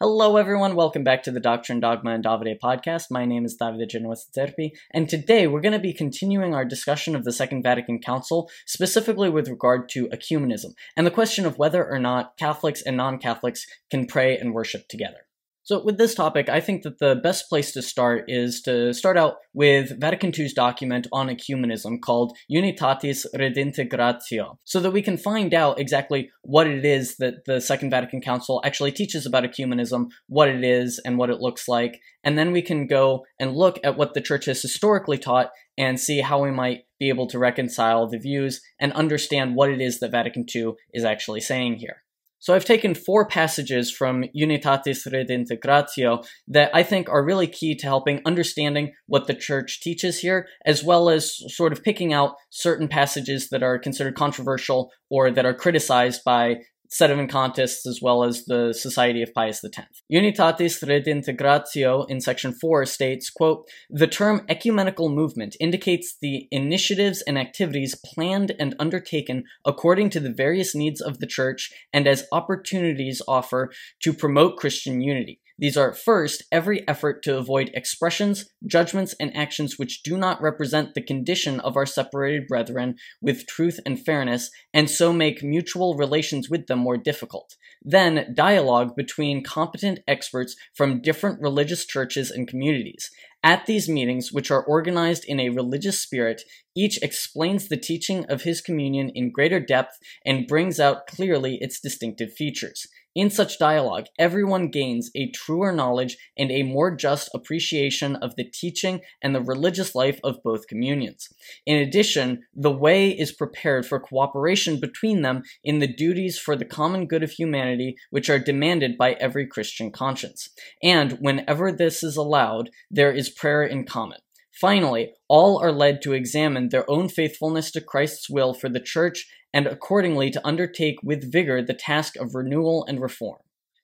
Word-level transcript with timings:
Hello, 0.00 0.38
everyone. 0.38 0.74
Welcome 0.74 1.04
back 1.04 1.22
to 1.24 1.30
the 1.30 1.38
Doctrine, 1.40 1.80
Dogma, 1.80 2.12
and 2.12 2.24
Davide 2.24 2.58
podcast. 2.58 3.10
My 3.10 3.26
name 3.26 3.44
is 3.44 3.58
Davide 3.60 3.90
Zerpi, 4.34 4.70
and 4.90 5.06
today 5.06 5.46
we're 5.46 5.60
going 5.60 5.72
to 5.72 5.78
be 5.78 5.92
continuing 5.92 6.54
our 6.54 6.64
discussion 6.64 7.14
of 7.14 7.24
the 7.24 7.32
Second 7.32 7.62
Vatican 7.62 7.98
Council, 7.98 8.48
specifically 8.64 9.28
with 9.28 9.48
regard 9.48 9.90
to 9.90 10.08
ecumenism 10.08 10.72
and 10.96 11.06
the 11.06 11.10
question 11.10 11.44
of 11.44 11.58
whether 11.58 11.86
or 11.86 11.98
not 11.98 12.38
Catholics 12.38 12.80
and 12.80 12.96
non 12.96 13.18
Catholics 13.18 13.66
can 13.90 14.06
pray 14.06 14.38
and 14.38 14.54
worship 14.54 14.88
together. 14.88 15.26
So, 15.70 15.80
with 15.80 15.98
this 15.98 16.16
topic, 16.16 16.48
I 16.48 16.58
think 16.58 16.82
that 16.82 16.98
the 16.98 17.14
best 17.14 17.48
place 17.48 17.70
to 17.74 17.80
start 17.80 18.24
is 18.26 18.60
to 18.62 18.92
start 18.92 19.16
out 19.16 19.36
with 19.54 20.00
Vatican 20.00 20.32
II's 20.36 20.52
document 20.52 21.06
on 21.12 21.28
ecumenism 21.28 22.00
called 22.00 22.36
Unitatis 22.50 23.24
Redintegratio, 23.36 24.56
so 24.64 24.80
that 24.80 24.90
we 24.90 25.00
can 25.00 25.16
find 25.16 25.54
out 25.54 25.78
exactly 25.78 26.28
what 26.42 26.66
it 26.66 26.84
is 26.84 27.18
that 27.18 27.44
the 27.46 27.60
Second 27.60 27.90
Vatican 27.90 28.20
Council 28.20 28.60
actually 28.64 28.90
teaches 28.90 29.26
about 29.26 29.44
ecumenism, 29.44 30.06
what 30.26 30.48
it 30.48 30.64
is, 30.64 31.00
and 31.04 31.18
what 31.18 31.30
it 31.30 31.38
looks 31.38 31.68
like, 31.68 32.00
and 32.24 32.36
then 32.36 32.50
we 32.50 32.62
can 32.62 32.88
go 32.88 33.24
and 33.38 33.54
look 33.54 33.78
at 33.84 33.96
what 33.96 34.14
the 34.14 34.20
Church 34.20 34.46
has 34.46 34.60
historically 34.60 35.18
taught 35.18 35.52
and 35.78 36.00
see 36.00 36.20
how 36.20 36.42
we 36.42 36.50
might 36.50 36.80
be 36.98 37.10
able 37.10 37.28
to 37.28 37.38
reconcile 37.38 38.08
the 38.08 38.18
views 38.18 38.60
and 38.80 38.92
understand 38.94 39.54
what 39.54 39.70
it 39.70 39.80
is 39.80 40.00
that 40.00 40.10
Vatican 40.10 40.44
II 40.52 40.72
is 40.92 41.04
actually 41.04 41.40
saying 41.40 41.76
here. 41.76 42.02
So 42.40 42.54
I've 42.54 42.64
taken 42.64 42.94
four 42.94 43.26
passages 43.26 43.90
from 43.90 44.24
Unitatis 44.36 45.06
Redintegratio 45.06 46.26
that 46.48 46.70
I 46.74 46.82
think 46.82 47.08
are 47.08 47.24
really 47.24 47.46
key 47.46 47.74
to 47.76 47.86
helping 47.86 48.22
understanding 48.24 48.92
what 49.06 49.26
the 49.26 49.34
church 49.34 49.80
teaches 49.82 50.20
here, 50.20 50.48
as 50.64 50.82
well 50.82 51.10
as 51.10 51.36
sort 51.54 51.72
of 51.72 51.84
picking 51.84 52.14
out 52.14 52.34
certain 52.48 52.88
passages 52.88 53.50
that 53.50 53.62
are 53.62 53.78
considered 53.78 54.14
controversial 54.14 54.90
or 55.10 55.30
that 55.30 55.44
are 55.44 55.54
criticized 55.54 56.22
by 56.24 56.56
Sedevacantists 56.92 57.86
as 57.86 58.00
well 58.02 58.24
as 58.24 58.46
the 58.46 58.72
Society 58.72 59.22
of 59.22 59.32
Pius 59.32 59.64
X. 59.64 60.02
Unitatis 60.12 60.82
Redintegratio 60.82 62.08
in 62.10 62.20
section 62.20 62.52
4 62.52 62.84
states, 62.84 63.30
quote, 63.30 63.68
The 63.88 64.06
term 64.06 64.44
ecumenical 64.48 65.08
movement 65.08 65.56
indicates 65.60 66.16
the 66.20 66.48
initiatives 66.50 67.22
and 67.22 67.38
activities 67.38 67.94
planned 67.94 68.52
and 68.58 68.74
undertaken 68.78 69.44
according 69.64 70.10
to 70.10 70.20
the 70.20 70.32
various 70.32 70.74
needs 70.74 71.00
of 71.00 71.20
the 71.20 71.26
church 71.26 71.72
and 71.92 72.08
as 72.08 72.26
opportunities 72.32 73.22
offer 73.28 73.70
to 74.00 74.12
promote 74.12 74.56
Christian 74.56 75.00
unity. 75.00 75.39
These 75.60 75.76
are 75.76 75.92
first, 75.92 76.42
every 76.50 76.88
effort 76.88 77.22
to 77.24 77.36
avoid 77.36 77.70
expressions, 77.74 78.48
judgments, 78.66 79.14
and 79.20 79.36
actions 79.36 79.78
which 79.78 80.02
do 80.02 80.16
not 80.16 80.40
represent 80.40 80.94
the 80.94 81.02
condition 81.02 81.60
of 81.60 81.76
our 81.76 81.84
separated 81.84 82.48
brethren 82.48 82.96
with 83.20 83.46
truth 83.46 83.78
and 83.84 84.02
fairness, 84.02 84.50
and 84.72 84.88
so 84.88 85.12
make 85.12 85.42
mutual 85.42 85.98
relations 85.98 86.48
with 86.48 86.66
them 86.66 86.78
more 86.78 86.96
difficult. 86.96 87.56
Then, 87.82 88.32
dialogue 88.34 88.96
between 88.96 89.44
competent 89.44 89.98
experts 90.08 90.56
from 90.74 91.02
different 91.02 91.42
religious 91.42 91.84
churches 91.84 92.30
and 92.30 92.48
communities. 92.48 93.10
At 93.42 93.66
these 93.66 93.88
meetings, 93.88 94.32
which 94.32 94.50
are 94.50 94.64
organized 94.64 95.24
in 95.26 95.40
a 95.40 95.50
religious 95.50 96.00
spirit, 96.00 96.42
each 96.74 97.02
explains 97.02 97.68
the 97.68 97.76
teaching 97.76 98.24
of 98.30 98.42
his 98.42 98.62
communion 98.62 99.10
in 99.14 99.30
greater 99.30 99.60
depth 99.60 99.98
and 100.24 100.46
brings 100.46 100.80
out 100.80 101.06
clearly 101.06 101.58
its 101.60 101.80
distinctive 101.80 102.32
features. 102.32 102.86
In 103.16 103.28
such 103.28 103.58
dialogue, 103.58 104.06
everyone 104.20 104.68
gains 104.68 105.10
a 105.16 105.32
truer 105.32 105.72
knowledge 105.72 106.16
and 106.38 106.52
a 106.52 106.62
more 106.62 106.94
just 106.94 107.28
appreciation 107.34 108.14
of 108.16 108.36
the 108.36 108.44
teaching 108.44 109.00
and 109.20 109.34
the 109.34 109.40
religious 109.40 109.96
life 109.96 110.20
of 110.22 110.42
both 110.44 110.68
communions. 110.68 111.28
In 111.66 111.76
addition, 111.78 112.44
the 112.54 112.70
way 112.70 113.10
is 113.10 113.32
prepared 113.32 113.84
for 113.84 113.98
cooperation 113.98 114.78
between 114.78 115.22
them 115.22 115.42
in 115.64 115.80
the 115.80 115.92
duties 115.92 116.38
for 116.38 116.54
the 116.54 116.64
common 116.64 117.06
good 117.06 117.24
of 117.24 117.32
humanity 117.32 117.96
which 118.10 118.30
are 118.30 118.38
demanded 118.38 118.96
by 118.96 119.14
every 119.14 119.46
Christian 119.46 119.90
conscience. 119.90 120.48
And 120.80 121.18
whenever 121.20 121.72
this 121.72 122.04
is 122.04 122.16
allowed, 122.16 122.70
there 122.92 123.12
is 123.12 123.28
prayer 123.28 123.64
in 123.64 123.86
common. 123.86 124.18
Finally, 124.60 125.12
all 125.26 125.58
are 125.58 125.72
led 125.72 126.02
to 126.02 126.12
examine 126.12 126.68
their 126.68 126.88
own 126.88 127.08
faithfulness 127.08 127.70
to 127.72 127.80
Christ's 127.80 128.28
will 128.28 128.52
for 128.52 128.68
the 128.68 128.80
Church 128.80 129.26
and 129.52 129.66
accordingly 129.66 130.30
to 130.30 130.46
undertake 130.46 130.96
with 131.02 131.30
vigor 131.30 131.62
the 131.62 131.74
task 131.74 132.16
of 132.16 132.34
renewal 132.34 132.84
and 132.86 133.00
reform. 133.00 133.40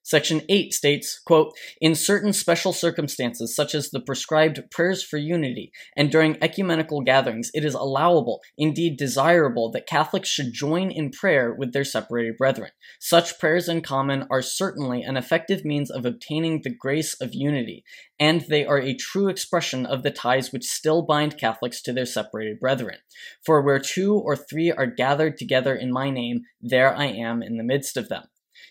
Section 0.06 0.42
8 0.48 0.72
states, 0.72 1.18
quote, 1.26 1.52
In 1.80 1.96
certain 1.96 2.32
special 2.32 2.72
circumstances, 2.72 3.56
such 3.56 3.74
as 3.74 3.90
the 3.90 3.98
prescribed 3.98 4.62
prayers 4.70 5.02
for 5.02 5.16
unity, 5.16 5.72
and 5.96 6.12
during 6.12 6.40
ecumenical 6.40 7.00
gatherings, 7.00 7.50
it 7.54 7.64
is 7.64 7.74
allowable, 7.74 8.40
indeed 8.56 8.98
desirable, 8.98 9.68
that 9.72 9.88
Catholics 9.88 10.28
should 10.28 10.52
join 10.52 10.92
in 10.92 11.10
prayer 11.10 11.52
with 11.52 11.72
their 11.72 11.82
separated 11.82 12.36
brethren. 12.36 12.70
Such 13.00 13.40
prayers 13.40 13.68
in 13.68 13.80
common 13.80 14.28
are 14.30 14.42
certainly 14.42 15.02
an 15.02 15.16
effective 15.16 15.64
means 15.64 15.90
of 15.90 16.06
obtaining 16.06 16.60
the 16.62 16.72
grace 16.72 17.20
of 17.20 17.34
unity, 17.34 17.82
and 18.20 18.42
they 18.42 18.64
are 18.64 18.80
a 18.80 18.94
true 18.94 19.26
expression 19.26 19.84
of 19.84 20.04
the 20.04 20.12
ties 20.12 20.52
which 20.52 20.66
still 20.66 21.02
bind 21.02 21.36
Catholics 21.36 21.82
to 21.82 21.92
their 21.92 22.06
separated 22.06 22.60
brethren. 22.60 22.98
For 23.44 23.60
where 23.60 23.80
two 23.80 24.14
or 24.14 24.36
three 24.36 24.70
are 24.70 24.86
gathered 24.86 25.36
together 25.36 25.74
in 25.74 25.92
my 25.92 26.10
name, 26.10 26.42
there 26.60 26.94
I 26.94 27.06
am 27.06 27.42
in 27.42 27.56
the 27.56 27.64
midst 27.64 27.96
of 27.96 28.08
them. 28.08 28.22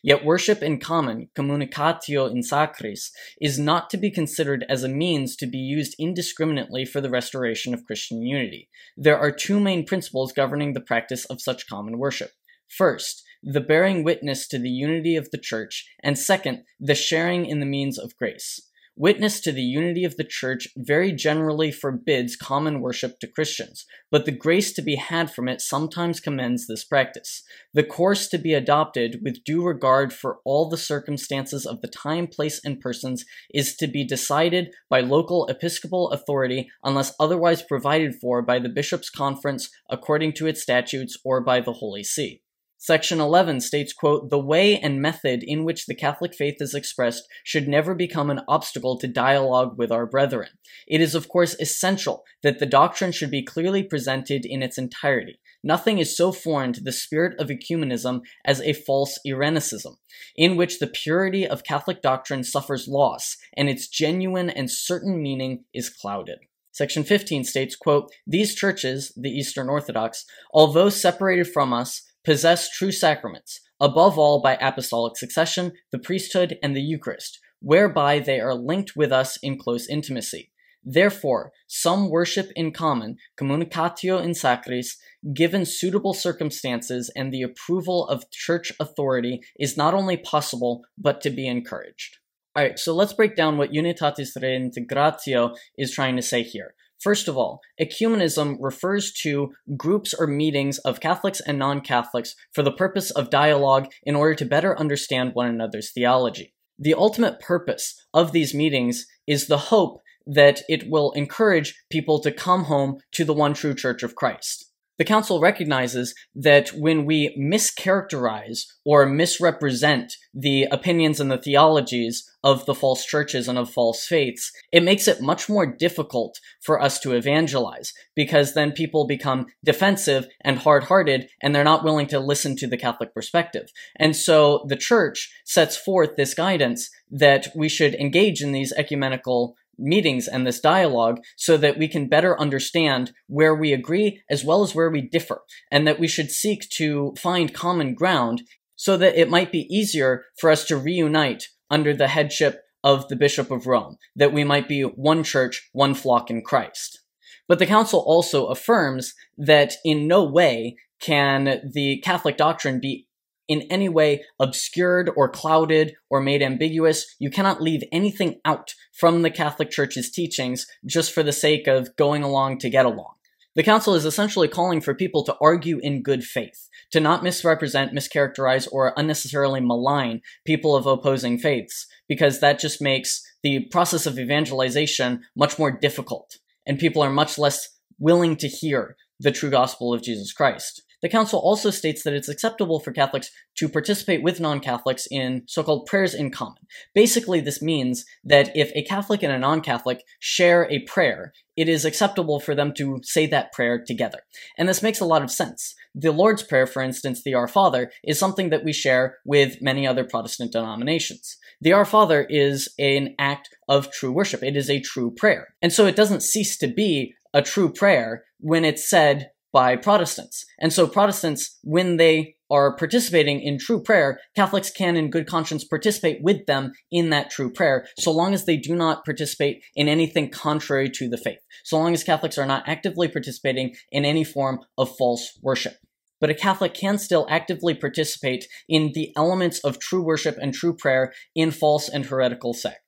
Yet 0.06 0.24
worship 0.24 0.62
in 0.62 0.80
common, 0.80 1.30
communicatio 1.36 2.30
in 2.30 2.44
sacris, 2.44 3.10
is 3.42 3.58
not 3.58 3.90
to 3.90 3.98
be 3.98 4.12
considered 4.12 4.64
as 4.70 4.84
a 4.84 4.88
means 4.88 5.36
to 5.38 5.48
be 5.48 5.58
used 5.58 5.96
indiscriminately 5.98 6.86
for 6.86 7.02
the 7.02 7.10
restoration 7.10 7.74
of 7.74 7.86
Christian 7.86 8.22
unity. 8.22 8.70
There 8.96 9.18
are 9.18 9.32
two 9.32 9.60
main 9.60 9.84
principles 9.84 10.32
governing 10.32 10.74
the 10.74 10.80
practice 10.80 11.26
of 11.26 11.42
such 11.42 11.68
common 11.68 11.98
worship. 11.98 12.34
First, 12.68 13.24
the 13.42 13.62
bearing 13.62 14.04
witness 14.04 14.48
to 14.50 14.60
the 14.60 14.70
unity 14.70 15.16
of 15.16 15.32
the 15.32 15.40
Church, 15.40 15.90
and 16.04 16.20
second, 16.20 16.66
the 16.80 16.94
sharing 16.94 17.48
in 17.48 17.60
the 17.60 17.66
means 17.66 17.98
of 17.98 18.16
grace. 18.16 18.62
Witness 18.98 19.42
to 19.42 19.52
the 19.52 19.62
unity 19.62 20.06
of 20.06 20.16
the 20.16 20.24
Church 20.24 20.70
very 20.78 21.12
generally 21.12 21.70
forbids 21.70 22.38
common 22.38 22.80
worship 22.80 23.20
to 23.20 23.28
Christians, 23.28 23.86
but 24.10 24.24
the 24.24 24.32
grace 24.32 24.72
to 24.72 24.82
be 24.82 24.96
had 24.96 25.30
from 25.30 25.50
it 25.50 25.60
sometimes 25.60 26.22
commends 26.22 26.66
this 26.66 26.86
practice. 26.86 27.44
The 27.74 27.84
course 27.84 28.30
to 28.30 28.38
be 28.38 28.54
adopted, 28.54 29.20
with 29.22 29.44
due 29.44 29.66
regard 29.66 30.14
for 30.14 30.38
all 30.46 30.70
the 30.70 30.78
circumstances 30.78 31.66
of 31.66 31.82
the 31.82 31.90
time, 31.90 32.26
place, 32.26 32.62
and 32.64 32.80
persons, 32.80 33.26
is 33.54 33.76
to 33.76 33.88
be 33.88 34.06
decided 34.06 34.70
by 34.90 35.02
local 35.02 35.46
episcopal 35.48 36.12
authority 36.12 36.70
unless 36.82 37.14
otherwise 37.20 37.62
provided 37.62 38.16
for 38.22 38.42
by 38.42 38.60
the 38.60 38.70
Bishops' 38.70 39.10
Conference 39.10 39.70
according 39.90 40.32
to 40.36 40.48
its 40.48 40.62
statutes 40.62 41.18
or 41.26 41.42
by 41.42 41.60
the 41.60 41.74
Holy 41.74 42.06
See. 42.06 42.44
Section 42.86 43.20
11 43.20 43.62
states, 43.62 43.94
quote, 43.94 44.30
the 44.30 44.38
way 44.38 44.78
and 44.78 45.02
method 45.02 45.42
in 45.42 45.64
which 45.64 45.88
the 45.88 45.96
Catholic 45.96 46.36
faith 46.36 46.58
is 46.60 46.76
expressed 46.76 47.28
should 47.44 47.68
never 47.68 47.96
become 47.96 48.30
an 48.30 48.42
obstacle 48.48 49.00
to 49.00 49.08
dialogue 49.08 49.76
with 49.76 49.92
our 49.92 50.06
brethren. 50.06 50.50
It 50.88 51.02
is, 51.02 51.16
of 51.16 51.28
course, 51.28 51.56
essential 51.60 52.24
that 52.44 52.60
the 52.60 52.68
doctrine 52.68 53.12
should 53.12 53.32
be 53.32 53.42
clearly 53.42 53.82
presented 53.82 54.46
in 54.46 54.62
its 54.62 54.78
entirety. 54.78 55.40
Nothing 55.64 55.98
is 55.98 56.16
so 56.16 56.32
foreign 56.32 56.74
to 56.74 56.84
the 56.84 56.92
spirit 56.92 57.40
of 57.40 57.48
ecumenism 57.48 58.22
as 58.46 58.62
a 58.62 58.74
false 58.74 59.18
Irenicism, 59.26 59.96
in 60.36 60.56
which 60.56 60.78
the 60.78 60.86
purity 60.86 61.48
of 61.48 61.64
Catholic 61.64 62.04
doctrine 62.04 62.44
suffers 62.44 62.88
loss, 62.88 63.36
and 63.58 63.68
its 63.68 63.88
genuine 63.88 64.52
and 64.52 64.70
certain 64.70 65.24
meaning 65.24 65.64
is 65.74 65.90
clouded. 65.90 66.38
Section 66.72 67.04
15 67.04 67.46
states, 67.46 67.76
quote, 67.76 68.12
These 68.28 68.54
churches, 68.54 69.12
the 69.18 69.32
Eastern 69.32 69.70
Orthodox, 69.70 70.26
although 70.54 70.90
separated 70.90 71.48
from 71.48 71.74
us, 71.74 72.04
possess 72.26 72.70
true 72.70 72.92
sacraments, 72.92 73.62
above 73.80 74.18
all 74.18 74.42
by 74.42 74.56
apostolic 74.56 75.18
succession, 75.18 75.74
the 75.92 76.00
priesthood, 76.00 76.58
and 76.62 76.76
the 76.76 76.82
Eucharist, 76.82 77.40
whereby 77.62 78.20
they 78.20 78.40
are 78.40 78.54
linked 78.54 78.96
with 78.96 79.12
us 79.12 79.38
in 79.42 79.58
close 79.58 79.88
intimacy. 79.88 80.52
Therefore, 80.84 81.52
some 81.66 82.12
worship 82.12 82.52
in 82.56 82.72
common, 82.72 83.18
communicatio 83.38 84.24
in 84.24 84.32
sacris, 84.32 84.98
given 85.34 85.66
suitable 85.66 86.14
circumstances 86.14 87.10
and 87.16 87.34
the 87.34 87.42
approval 87.42 88.08
of 88.08 88.30
church 88.30 88.72
authority, 88.80 89.42
is 89.60 89.76
not 89.76 89.96
only 89.96 90.16
possible, 90.16 90.84
but 90.96 91.22
to 91.22 91.32
be 91.32 91.48
encouraged. 91.48 92.20
Alright, 92.56 92.78
so 92.78 92.94
let's 92.94 93.14
break 93.14 93.36
down 93.36 93.58
what 93.58 93.72
Unitatis 93.72 94.38
Redintegratio 94.38 95.58
is 95.76 95.92
trying 95.92 96.16
to 96.18 96.22
say 96.22 96.44
here. 96.44 96.75
First 97.00 97.28
of 97.28 97.38
all, 97.38 97.62
ecumenism 97.80 98.58
refers 98.60 99.12
to 99.24 99.54
groups 99.78 100.14
or 100.14 100.28
meetings 100.28 100.78
of 100.80 101.00
Catholics 101.00 101.42
and 101.42 101.60
non 101.60 101.82
Catholics 101.82 102.36
for 102.54 102.64
the 102.64 102.72
purpose 102.72 103.12
of 103.12 103.30
dialogue 103.30 103.88
in 104.04 104.16
order 104.16 104.36
to 104.36 104.46
better 104.46 104.78
understand 104.80 105.32
one 105.34 105.48
another's 105.48 105.92
theology. 105.92 106.54
The 106.80 106.94
ultimate 106.94 107.40
purpose 107.40 107.96
of 108.14 108.32
these 108.32 108.54
meetings 108.54 109.06
is 109.28 109.48
the 109.48 109.58
hope 109.58 110.02
that 110.28 110.62
it 110.68 110.90
will 110.90 111.12
encourage 111.12 111.76
people 111.90 112.20
to 112.20 112.32
come 112.32 112.66
home 112.66 112.98
to 113.12 113.24
the 113.24 113.34
one 113.34 113.54
true 113.54 113.76
Church 113.76 114.04
of 114.04 114.16
Christ. 114.16 114.65
The 114.98 115.06
Council 115.06 115.42
recognizes 115.42 116.16
that 116.36 116.70
when 116.70 117.06
we 117.06 117.36
mischaracterize 117.38 118.66
or 118.86 119.06
misrepresent 119.06 120.14
the 120.34 120.64
opinions 120.72 121.20
and 121.20 121.30
the 121.30 121.38
theologies 121.38 122.30
of 122.44 122.66
the 122.66 122.76
false 122.76 123.04
churches 123.04 123.48
and 123.48 123.58
of 123.58 123.70
false 123.70 124.06
faiths, 124.06 124.52
it 124.72 124.84
makes 124.84 125.08
it 125.08 125.22
much 125.22 125.50
more 125.50 125.66
difficult 125.66 126.40
for 126.62 126.82
us 126.82 127.00
to 127.00 127.14
evangelize 127.14 127.92
because 128.16 128.54
then 128.54 128.72
people 128.72 129.06
become 129.08 129.48
defensive 129.64 130.28
and 130.42 130.60
hard 130.60 130.86
hearted 130.86 131.28
and 131.42 131.54
they're 131.54 131.64
not 131.64 131.84
willing 131.84 132.08
to 132.08 132.20
listen 132.20 132.56
to 132.56 132.68
the 132.68 132.78
Catholic 132.78 133.14
perspective. 133.14 133.70
And 133.98 134.16
so 134.16 134.66
the 134.70 134.78
church 134.78 135.34
sets 135.44 135.76
forth 135.76 136.16
this 136.16 136.34
guidance 136.34 136.90
that 137.12 137.48
we 137.56 137.68
should 137.68 137.96
engage 137.96 138.42
in 138.42 138.52
these 138.52 138.74
ecumenical 138.74 139.56
meetings 139.78 140.28
and 140.28 140.46
this 140.46 140.60
dialogue 140.60 141.20
so 141.36 141.58
that 141.58 141.78
we 141.78 141.88
can 141.88 142.08
better 142.08 142.40
understand 142.40 143.12
where 143.28 143.56
we 143.56 143.74
agree 143.74 144.22
as 144.30 144.44
well 144.44 144.64
as 144.64 144.76
where 144.76 144.90
we 144.90 145.02
differ, 145.02 145.42
and 145.72 145.88
that 145.88 146.00
we 146.00 146.08
should 146.08 146.32
seek 146.32 146.70
to 146.70 147.14
find 147.18 147.54
common 147.54 147.94
ground 147.94 148.44
so 148.76 148.98
that 148.98 149.20
it 149.20 149.30
might 149.30 149.52
be 149.52 149.68
easier 149.70 150.26
for 150.40 150.50
us 150.50 150.66
to 150.66 150.78
reunite 150.78 151.48
under 151.70 151.94
the 151.94 152.10
headship 152.10 152.62
of 152.84 153.08
the 153.08 153.16
Bishop 153.16 153.50
of 153.50 153.66
Rome, 153.66 153.98
that 154.16 154.34
we 154.34 154.44
might 154.44 154.68
be 154.68 154.82
one 154.84 155.24
church, 155.24 155.70
one 155.72 155.96
flock 155.96 156.30
in 156.30 156.44
Christ. 156.44 157.02
But 157.48 157.60
the 157.60 157.66
Council 157.66 158.00
also 158.00 158.48
affirms 158.48 159.14
that 159.38 159.74
in 159.84 160.08
no 160.08 160.24
way 160.24 160.78
can 161.00 161.62
the 161.74 161.98
Catholic 161.98 162.38
doctrine 162.38 162.80
be 162.80 163.08
in 163.48 163.64
any 163.70 163.90
way 163.90 164.24
obscured 164.40 165.10
or 165.16 165.30
clouded 165.30 165.96
or 166.10 166.22
made 166.22 166.42
ambiguous. 166.42 167.16
You 167.20 167.30
cannot 167.30 167.62
leave 167.62 167.84
anything 167.92 168.40
out 168.46 168.74
from 168.94 169.22
the 169.22 169.32
Catholic 169.32 169.70
Church's 169.70 170.12
teachings 170.12 170.68
just 170.86 171.12
for 171.12 171.24
the 171.24 171.32
sake 171.32 171.68
of 171.68 171.96
going 171.96 172.24
along 172.24 172.60
to 172.60 172.70
get 172.70 172.86
along. 172.86 173.14
The 173.56 173.64
Council 173.64 173.94
is 173.96 174.04
essentially 174.04 174.50
calling 174.50 174.82
for 174.82 174.94
people 174.94 175.24
to 175.24 175.38
argue 175.40 175.80
in 175.82 176.04
good 176.04 176.26
faith, 176.26 176.68
to 176.92 177.00
not 177.00 177.24
misrepresent, 177.24 177.94
mischaracterize, 177.94 178.68
or 178.70 178.94
unnecessarily 178.98 179.62
malign 179.62 180.22
people 180.46 180.76
of 180.76 180.86
opposing 180.86 181.38
faiths, 181.38 181.88
because 182.10 182.42
that 182.42 182.60
just 182.60 182.82
makes 182.82 183.24
the 183.44 183.66
process 183.72 184.06
of 184.06 184.20
evangelization 184.20 185.24
much 185.38 185.58
more 185.58 185.72
difficult, 185.72 186.38
and 186.66 186.80
people 186.80 187.02
are 187.02 187.10
much 187.10 187.38
less 187.38 187.70
willing 187.98 188.36
to 188.36 188.50
hear 188.50 188.98
the 189.22 189.32
true 189.32 189.50
gospel 189.50 189.94
of 189.94 190.04
Jesus 190.04 190.34
Christ. 190.34 190.82
The 191.06 191.10
Council 191.10 191.38
also 191.40 191.70
states 191.70 192.02
that 192.02 192.16
it's 192.16 192.30
acceptable 192.30 192.80
for 192.80 192.92
Catholics 192.92 193.30
to 193.58 193.70
participate 193.70 194.24
with 194.24 194.40
non 194.40 194.60
Catholics 194.60 195.08
in 195.12 195.44
so 195.46 195.62
called 195.62 195.86
prayers 195.86 196.16
in 196.16 196.32
common. 196.32 196.64
Basically, 196.96 197.40
this 197.40 197.62
means 197.62 198.06
that 198.24 198.50
if 198.58 198.72
a 198.74 198.82
Catholic 198.82 199.22
and 199.22 199.32
a 199.32 199.38
non 199.38 199.62
Catholic 199.62 200.02
share 200.20 200.68
a 200.72 200.80
prayer, 200.80 201.32
it 201.56 201.70
is 201.70 201.86
acceptable 201.86 202.40
for 202.40 202.56
them 202.56 202.74
to 202.78 203.02
say 203.04 203.28
that 203.28 203.54
prayer 203.54 203.84
together. 203.86 204.22
And 204.58 204.68
this 204.68 204.82
makes 204.82 205.00
a 205.00 205.06
lot 205.06 205.22
of 205.22 205.30
sense. 205.30 205.76
The 205.94 206.12
Lord's 206.12 206.42
Prayer, 206.42 206.66
for 206.66 206.82
instance, 206.82 207.22
the 207.22 207.36
Our 207.36 207.48
Father, 207.48 207.92
is 208.04 208.18
something 208.18 208.50
that 208.50 208.64
we 208.64 208.74
share 208.74 209.20
with 209.26 209.62
many 209.62 209.86
other 209.86 210.06
Protestant 210.06 210.54
denominations. 210.54 211.38
The 211.62 211.74
Our 211.74 211.86
Father 211.86 212.26
is 212.32 212.74
an 212.80 213.14
act 213.20 213.50
of 213.70 213.92
true 213.92 214.12
worship. 214.12 214.42
It 214.42 214.58
is 214.58 214.72
a 214.72 214.82
true 214.82 215.12
prayer. 215.12 215.50
And 215.62 215.72
so 215.72 215.86
it 215.86 215.96
doesn't 215.96 216.24
cease 216.24 216.58
to 216.58 216.68
be 216.68 217.14
a 217.32 217.44
true 217.44 217.72
prayer 217.72 218.24
when 218.40 218.66
it's 218.66 218.90
said 218.90 219.30
by 219.56 219.78
Protestants. 219.78 220.46
And 220.60 220.74
so 220.74 220.86
Protestants, 220.86 221.60
when 221.64 221.96
they 221.96 222.36
are 222.52 222.76
participating 222.76 223.40
in 223.40 223.58
true 223.58 223.82
prayer, 223.82 224.20
Catholics 224.36 224.70
can 224.70 224.98
in 224.98 225.10
good 225.10 225.28
conscience 225.28 225.64
participate 225.64 226.22
with 226.22 226.46
them 226.46 226.74
in 226.92 227.10
that 227.12 227.30
true 227.30 227.50
prayer, 227.50 227.88
so 227.98 228.12
long 228.12 228.34
as 228.34 228.44
they 228.44 228.58
do 228.58 228.76
not 228.76 229.06
participate 229.06 229.64
in 229.74 229.88
anything 229.88 230.30
contrary 230.30 230.90
to 230.90 231.08
the 231.08 231.18
faith, 231.18 231.40
so 231.64 231.78
long 231.78 231.94
as 231.94 232.04
Catholics 232.04 232.38
are 232.38 232.46
not 232.46 232.68
actively 232.68 233.08
participating 233.08 233.74
in 233.94 234.04
any 234.04 234.26
form 234.26 234.60
of 234.78 234.94
false 234.98 235.40
worship. 235.42 235.78
But 236.20 236.30
a 236.30 236.36
Catholic 236.36 236.74
can 236.74 236.98
still 236.98 237.26
actively 237.30 237.74
participate 237.74 238.50
in 238.68 238.92
the 238.94 239.14
elements 239.16 239.60
of 239.60 239.80
true 239.80 240.04
worship 240.04 240.38
and 240.42 240.54
true 240.54 240.76
prayer 240.76 241.14
in 241.34 241.52
false 241.52 241.88
and 241.88 242.06
heretical 242.06 242.54
sects. 242.54 242.85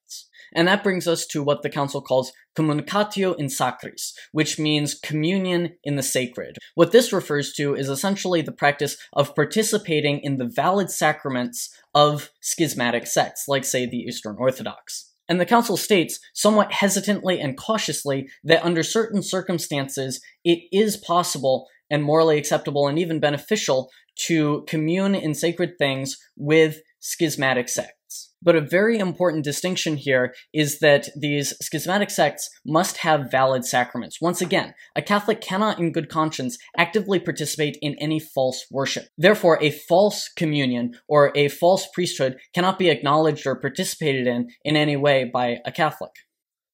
And 0.56 0.68
that 0.68 0.84
brings 0.84 1.08
us 1.08 1.26
to 1.28 1.44
what 1.44 1.62
the 1.62 1.70
council 1.70 2.02
calls 2.02 2.32
communicatio 2.56 3.36
in 3.38 3.48
sacris, 3.48 4.14
which 4.32 4.58
means 4.58 4.96
communion 4.96 5.76
in 5.84 5.96
the 5.96 6.04
sacred. 6.04 6.58
What 6.76 6.92
this 6.92 7.14
refers 7.14 7.54
to 7.54 7.76
is 7.76 7.90
essentially 7.90 8.42
the 8.42 8.52
practice 8.52 8.98
of 9.14 9.36
participating 9.36 10.20
in 10.22 10.38
the 10.38 10.50
valid 10.54 10.90
sacraments 10.90 11.70
of 11.94 12.32
schismatic 12.42 13.08
sects, 13.08 13.46
like, 13.48 13.66
say, 13.66 13.86
the 13.86 13.98
Eastern 13.98 14.36
Orthodox. 14.40 15.14
And 15.30 15.42
the 15.42 15.46
Council 15.46 15.76
states, 15.76 16.20
somewhat 16.34 16.72
hesitantly 16.72 17.40
and 17.40 17.58
cautiously, 17.58 18.30
that 18.44 18.64
under 18.64 18.82
certain 18.82 19.22
circumstances, 19.22 20.22
it 20.46 20.60
is 20.72 20.96
possible 20.96 21.68
and 21.90 22.04
morally 22.04 22.38
acceptable 22.38 22.88
and 22.88 22.98
even 22.98 23.20
beneficial 23.20 23.90
to 24.26 24.64
commune 24.68 25.16
in 25.16 25.36
sacred 25.36 25.78
things 25.78 26.18
with 26.36 26.82
schismatic 27.00 27.70
sects. 27.70 27.97
But 28.42 28.56
a 28.56 28.62
very 28.62 29.00
important 29.00 29.44
distinction 29.44 29.98
here 29.98 30.34
is 30.54 30.80
that 30.80 31.10
these 31.16 31.54
schismatic 31.62 32.10
sects 32.10 32.50
must 32.66 32.98
have 32.98 33.32
valid 33.32 33.66
sacraments. 33.66 34.22
Once 34.22 34.42
again, 34.42 34.76
a 34.96 35.02
Catholic 35.02 35.42
cannot, 35.42 35.80
in 35.80 35.92
good 35.92 36.10
conscience, 36.10 36.58
actively 36.78 37.20
participate 37.20 37.78
in 37.82 37.96
any 38.00 38.20
false 38.20 38.66
worship. 38.70 39.06
Therefore, 39.18 39.58
a 39.62 39.72
false 39.72 40.30
communion 40.36 40.94
or 41.08 41.32
a 41.36 41.48
false 41.48 41.88
priesthood 41.94 42.38
cannot 42.54 42.78
be 42.78 42.90
acknowledged 42.90 43.48
or 43.48 43.60
participated 43.60 44.28
in 44.28 44.50
in 44.64 44.76
any 44.76 44.96
way 44.96 45.24
by 45.24 45.58
a 45.66 45.72
Catholic. 45.72 46.12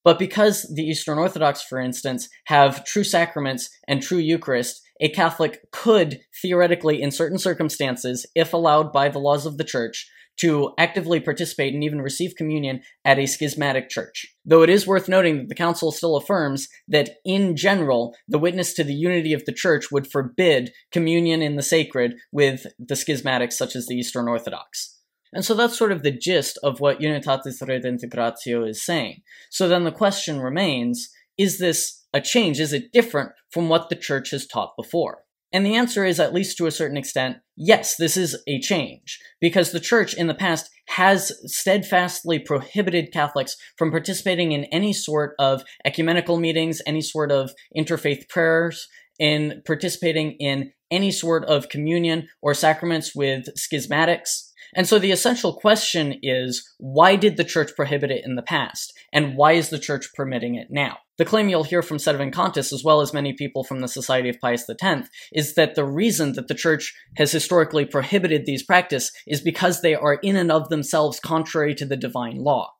But 0.04 0.19
because 0.19 0.63
the 0.63 0.83
Eastern 0.83 1.18
Orthodox, 1.18 1.62
for 1.62 1.80
instance, 1.80 2.27
have 2.48 2.83
true 2.83 3.06
sacraments 3.06 3.69
and 3.88 4.01
true 4.01 4.18
Eucharist, 4.18 4.81
a 5.00 5.07
Catholic 5.10 5.62
could 5.71 6.19
theoretically, 6.42 7.01
in 7.01 7.12
certain 7.12 7.38
circumstances, 7.38 8.25
if 8.36 8.54
allowed 8.54 8.92
by 8.92 9.07
the 9.07 9.19
laws 9.19 9.45
of 9.45 9.57
the 9.57 9.63
Church, 9.63 10.10
to 10.40 10.74
actively 10.78 11.20
participate 11.20 11.74
and 11.74 11.84
even 11.84 12.02
receive 12.02 12.36
communion 12.36 12.82
at 13.06 13.20
a 13.20 13.26
schismatic 13.26 13.90
church. 13.90 14.26
Though 14.46 14.64
it 14.64 14.70
is 14.70 14.88
worth 14.88 15.08
noting 15.08 15.38
that 15.38 15.50
the 15.50 15.56
Council 15.56 15.92
still 15.92 16.16
affirms 16.16 16.68
that, 16.88 17.18
in 17.24 17.56
general, 17.56 18.16
the 18.28 18.40
witness 18.40 18.74
to 18.74 18.84
the 18.84 18.96
unity 18.96 19.34
of 19.34 19.46
the 19.46 19.54
Church 19.54 19.92
would 19.92 20.12
forbid 20.12 20.72
communion 20.92 21.42
in 21.42 21.56
the 21.56 21.62
sacred 21.62 22.16
with 22.32 22.66
the 22.80 22.96
schismatics 22.96 23.54
such 23.54 23.76
as 23.76 23.88
the 23.88 23.96
Eastern 23.96 24.28
Orthodox. 24.28 25.00
And 25.34 25.44
so 25.44 25.54
that's 25.54 25.78
sort 25.78 25.92
of 25.92 26.04
the 26.04 26.12
gist 26.12 26.60
of 26.64 26.80
what 26.80 27.00
Unitatis 27.00 27.62
Redintegratio 27.62 28.68
is 28.68 28.86
saying. 28.86 29.22
So 29.50 29.68
then 29.68 29.84
the 29.84 29.92
question 29.92 30.40
remains 30.40 31.10
is 31.38 31.58
this 31.58 32.04
a 32.14 32.22
change? 32.22 32.60
Is 32.60 32.74
it 32.74 32.92
different 32.92 33.32
from 33.50 33.70
what 33.70 33.90
the 33.90 33.96
Church 33.96 34.30
has 34.32 34.46
taught 34.46 34.76
before? 34.78 35.23
And 35.54 35.64
the 35.64 35.76
answer 35.76 36.04
is, 36.04 36.20
at 36.20 36.34
least 36.34 36.58
to 36.58 36.66
a 36.66 36.72
certain 36.72 36.98
extent, 36.98 37.38
yes, 37.56 37.96
this 37.96 38.18
is 38.18 38.36
a 38.48 38.60
change. 38.60 39.20
Because 39.40 39.72
the 39.72 39.80
church 39.80 40.16
in 40.16 40.26
the 40.26 40.34
past 40.34 40.70
has 40.90 41.32
steadfastly 41.46 42.40
prohibited 42.40 43.14
Catholics 43.14 43.56
from 43.78 43.92
participating 43.92 44.52
in 44.52 44.66
any 44.66 44.92
sort 44.94 45.36
of 45.38 45.64
ecumenical 45.86 46.40
meetings, 46.40 46.82
any 46.88 47.01
sort 47.01 47.32
of 47.32 47.51
interfaith 47.77 48.27
prayers, 48.30 48.88
in 49.20 49.62
participating 49.66 50.32
in 50.39 50.72
any 50.89 51.12
sort 51.12 51.46
of 51.46 51.70
communion 51.70 52.27
or 52.42 52.54
sacraments 52.54 53.16
with 53.16 53.46
schismatics. 53.56 54.51
And 54.75 54.88
so 54.88 55.00
the 55.00 55.12
essential 55.12 55.53
question 55.53 56.15
is 56.22 56.68
why 56.77 57.15
did 57.15 57.38
the 57.38 57.44
church 57.44 57.75
prohibit 57.75 58.12
it 58.12 58.25
in 58.25 58.36
the 58.36 58.42
past? 58.42 58.94
And 59.12 59.36
why 59.36 59.53
is 59.53 59.70
the 59.70 59.80
church 59.80 60.10
permitting 60.15 60.56
it 60.56 60.68
now? 60.70 60.98
The 61.18 61.25
claim 61.25 61.48
you'll 61.48 61.63
hear 61.63 61.84
from 61.84 61.98
Sedevacantists, 61.98 62.74
as 62.74 62.84
well 62.84 63.00
as 63.00 63.13
many 63.13 63.34
people 63.34 63.63
from 63.63 63.82
the 63.82 63.88
Society 63.88 64.30
of 64.30 64.39
Pius 64.39 64.68
X, 64.68 65.10
is 65.32 65.53
that 65.53 65.75
the 65.75 65.86
reason 65.86 66.34
that 66.34 66.48
the 66.48 66.56
Church 66.56 66.96
has 67.18 67.32
historically 67.32 67.86
prohibited 67.86 68.46
these 68.46 68.63
practices 68.63 69.12
is 69.27 69.39
because 69.39 69.82
they 69.82 69.94
are 69.94 70.15
in 70.15 70.36
and 70.36 70.51
of 70.51 70.70
themselves 70.70 71.20
contrary 71.20 71.75
to 71.75 71.86
the 71.86 71.98
divine 71.98 72.38
law. 72.38 72.74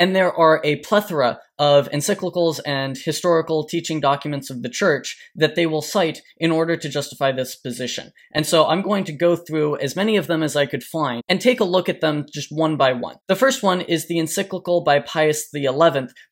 And 0.00 0.16
there 0.16 0.32
are 0.32 0.62
a 0.64 0.76
plethora 0.76 1.40
of 1.58 1.90
encyclicals 1.90 2.58
and 2.64 2.96
historical 2.96 3.64
teaching 3.64 4.00
documents 4.00 4.48
of 4.48 4.62
the 4.62 4.70
church 4.70 5.18
that 5.36 5.56
they 5.56 5.66
will 5.66 5.82
cite 5.82 6.22
in 6.38 6.50
order 6.50 6.74
to 6.74 6.88
justify 6.88 7.32
this 7.32 7.54
position. 7.54 8.12
And 8.32 8.46
so 8.46 8.66
I'm 8.66 8.80
going 8.80 9.04
to 9.04 9.12
go 9.12 9.36
through 9.36 9.76
as 9.76 9.94
many 9.94 10.16
of 10.16 10.26
them 10.26 10.42
as 10.42 10.56
I 10.56 10.64
could 10.64 10.82
find 10.82 11.22
and 11.28 11.38
take 11.38 11.60
a 11.60 11.64
look 11.64 11.90
at 11.90 12.00
them 12.00 12.24
just 12.32 12.48
one 12.50 12.78
by 12.78 12.94
one. 12.94 13.16
The 13.28 13.36
first 13.36 13.62
one 13.62 13.82
is 13.82 14.08
the 14.08 14.18
encyclical 14.18 14.82
by 14.82 15.00
Pius 15.00 15.50
XI, 15.54 15.68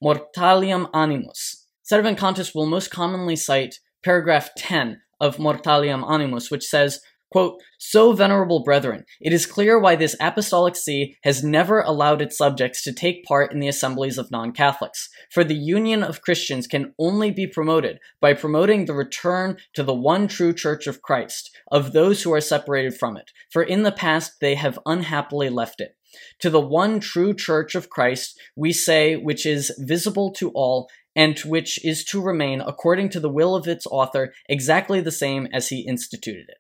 Mortalium 0.03 0.89
Animos. 0.95 1.67
Sedevacantists 1.93 2.55
will 2.55 2.67
most 2.67 2.91
commonly 2.91 3.37
cite 3.37 3.75
paragraph 4.03 4.49
10 4.57 4.99
of 5.21 5.37
Mortalium 5.37 6.11
Animos, 6.11 6.51
which 6.51 6.65
says, 6.65 7.01
Quote, 7.31 7.61
so 7.79 8.13
venerable 8.13 8.63
brethren, 8.63 9.05
it 9.21 9.35
is 9.35 9.45
clear 9.45 9.79
why 9.79 9.97
this 9.97 10.17
apostolic 10.19 10.75
see 10.75 11.17
has 11.25 11.45
never 11.45 11.83
allowed 11.83 12.23
its 12.23 12.39
subjects 12.39 12.83
to 12.85 12.93
take 12.93 13.25
part 13.25 13.53
in 13.53 13.61
the 13.61 13.69
assemblies 13.69 14.17
of 14.17 14.31
non-Catholics. 14.31 15.11
For 15.31 15.45
the 15.45 15.55
union 15.55 16.03
of 16.03 16.23
Christians 16.23 16.67
can 16.67 16.95
only 16.99 17.31
be 17.31 17.47
promoted 17.47 17.99
by 18.19 18.33
promoting 18.33 18.87
the 18.87 18.95
return 18.95 19.59
to 19.75 19.83
the 19.83 19.95
one 19.95 20.27
true 20.27 20.55
church 20.55 20.87
of 20.87 21.03
Christ, 21.03 21.51
of 21.71 21.93
those 21.93 22.23
who 22.23 22.33
are 22.33 22.41
separated 22.41 22.97
from 22.97 23.19
it. 23.19 23.31
For 23.51 23.63
in 23.63 23.83
the 23.83 23.93
past 23.93 24.41
they 24.41 24.55
have 24.55 24.79
unhappily 24.87 25.51
left 25.51 25.83
it. 25.83 25.97
To 26.41 26.49
the 26.49 26.61
one 26.61 26.99
true 26.99 27.35
church 27.35 27.75
of 27.75 27.91
Christ, 27.91 28.41
we 28.57 28.73
say, 28.73 29.17
which 29.17 29.45
is 29.45 29.71
visible 29.79 30.33
to 30.39 30.51
all, 30.53 30.89
and 31.15 31.39
which 31.41 31.85
is 31.85 32.05
to 32.05 32.23
remain, 32.23 32.63
according 32.63 33.11
to 33.11 33.21
the 33.21 33.29
will 33.29 33.55
of 33.55 33.69
its 33.69 33.87
author, 33.87 34.33
exactly 34.49 35.03
the 35.03 35.13
same 35.13 35.47
as 35.53 35.69
he 35.69 35.81
instituted 35.81 36.47
it. 36.49 36.57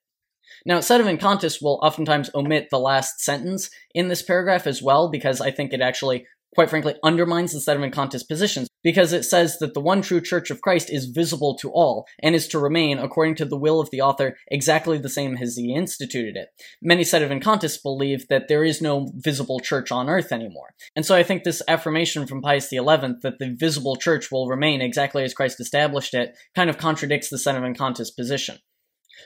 Now, 0.65 0.79
Sedevacantists 0.79 1.62
will 1.62 1.81
oftentimes 1.83 2.31
omit 2.35 2.69
the 2.71 2.79
last 2.79 3.21
sentence 3.21 3.71
in 3.95 4.09
this 4.09 4.23
paragraph 4.23 4.67
as 4.67 4.83
well, 4.83 5.11
because 5.11 5.41
I 5.41 5.50
think 5.50 5.73
it 5.73 5.81
actually 5.81 6.27
quite 6.55 6.71
frankly, 6.71 6.95
undermines 7.05 7.53
the 7.53 7.59
sedevacantist 7.59 8.27
positions 8.27 8.69
because 8.83 9.12
it 9.12 9.25
says 9.25 9.59
that 9.59 9.75
the 9.75 9.81
one 9.81 10.03
true 10.03 10.21
church 10.21 10.50
of 10.50 10.61
Christ 10.61 10.91
is 10.91 11.07
visible 11.07 11.57
to 11.59 11.71
all 11.71 12.07
and 12.23 12.35
is 12.35 12.49
to 12.49 12.59
remain, 12.59 12.99
according 12.99 13.35
to 13.37 13.45
the 13.45 13.57
will 13.57 13.81
of 13.81 13.91
the 13.91 14.00
author, 14.00 14.37
exactly 14.49 14.99
the 14.99 15.09
same 15.09 15.37
as 15.37 15.57
he 15.57 15.75
instituted 15.75 16.37
it. 16.37 16.49
Many 16.83 17.03
sedevacantists 17.03 17.83
believe 17.83 18.27
that 18.29 18.49
there 18.49 18.65
is 18.65 18.81
no 18.81 19.09
visible 19.15 19.61
church 19.61 19.93
on 19.93 20.09
earth 20.09 20.33
anymore. 20.33 20.75
And 20.97 21.05
so 21.05 21.15
I 21.15 21.23
think 21.23 21.45
this 21.45 21.62
affirmation 21.69 22.27
from 22.27 22.43
Pius 22.43 22.69
XI 22.69 22.79
that 22.79 23.37
the 23.38 23.55
visible 23.57 23.97
church 23.97 24.31
will 24.31 24.49
remain 24.49 24.81
exactly 24.81 25.23
as 25.23 25.35
Christ 25.35 25.61
established 25.61 26.15
it 26.15 26.37
kind 26.55 26.71
of 26.71 26.79
contradicts 26.79 27.29
the 27.29 27.37
sedevacantist 27.37 28.17
position. 28.17 28.59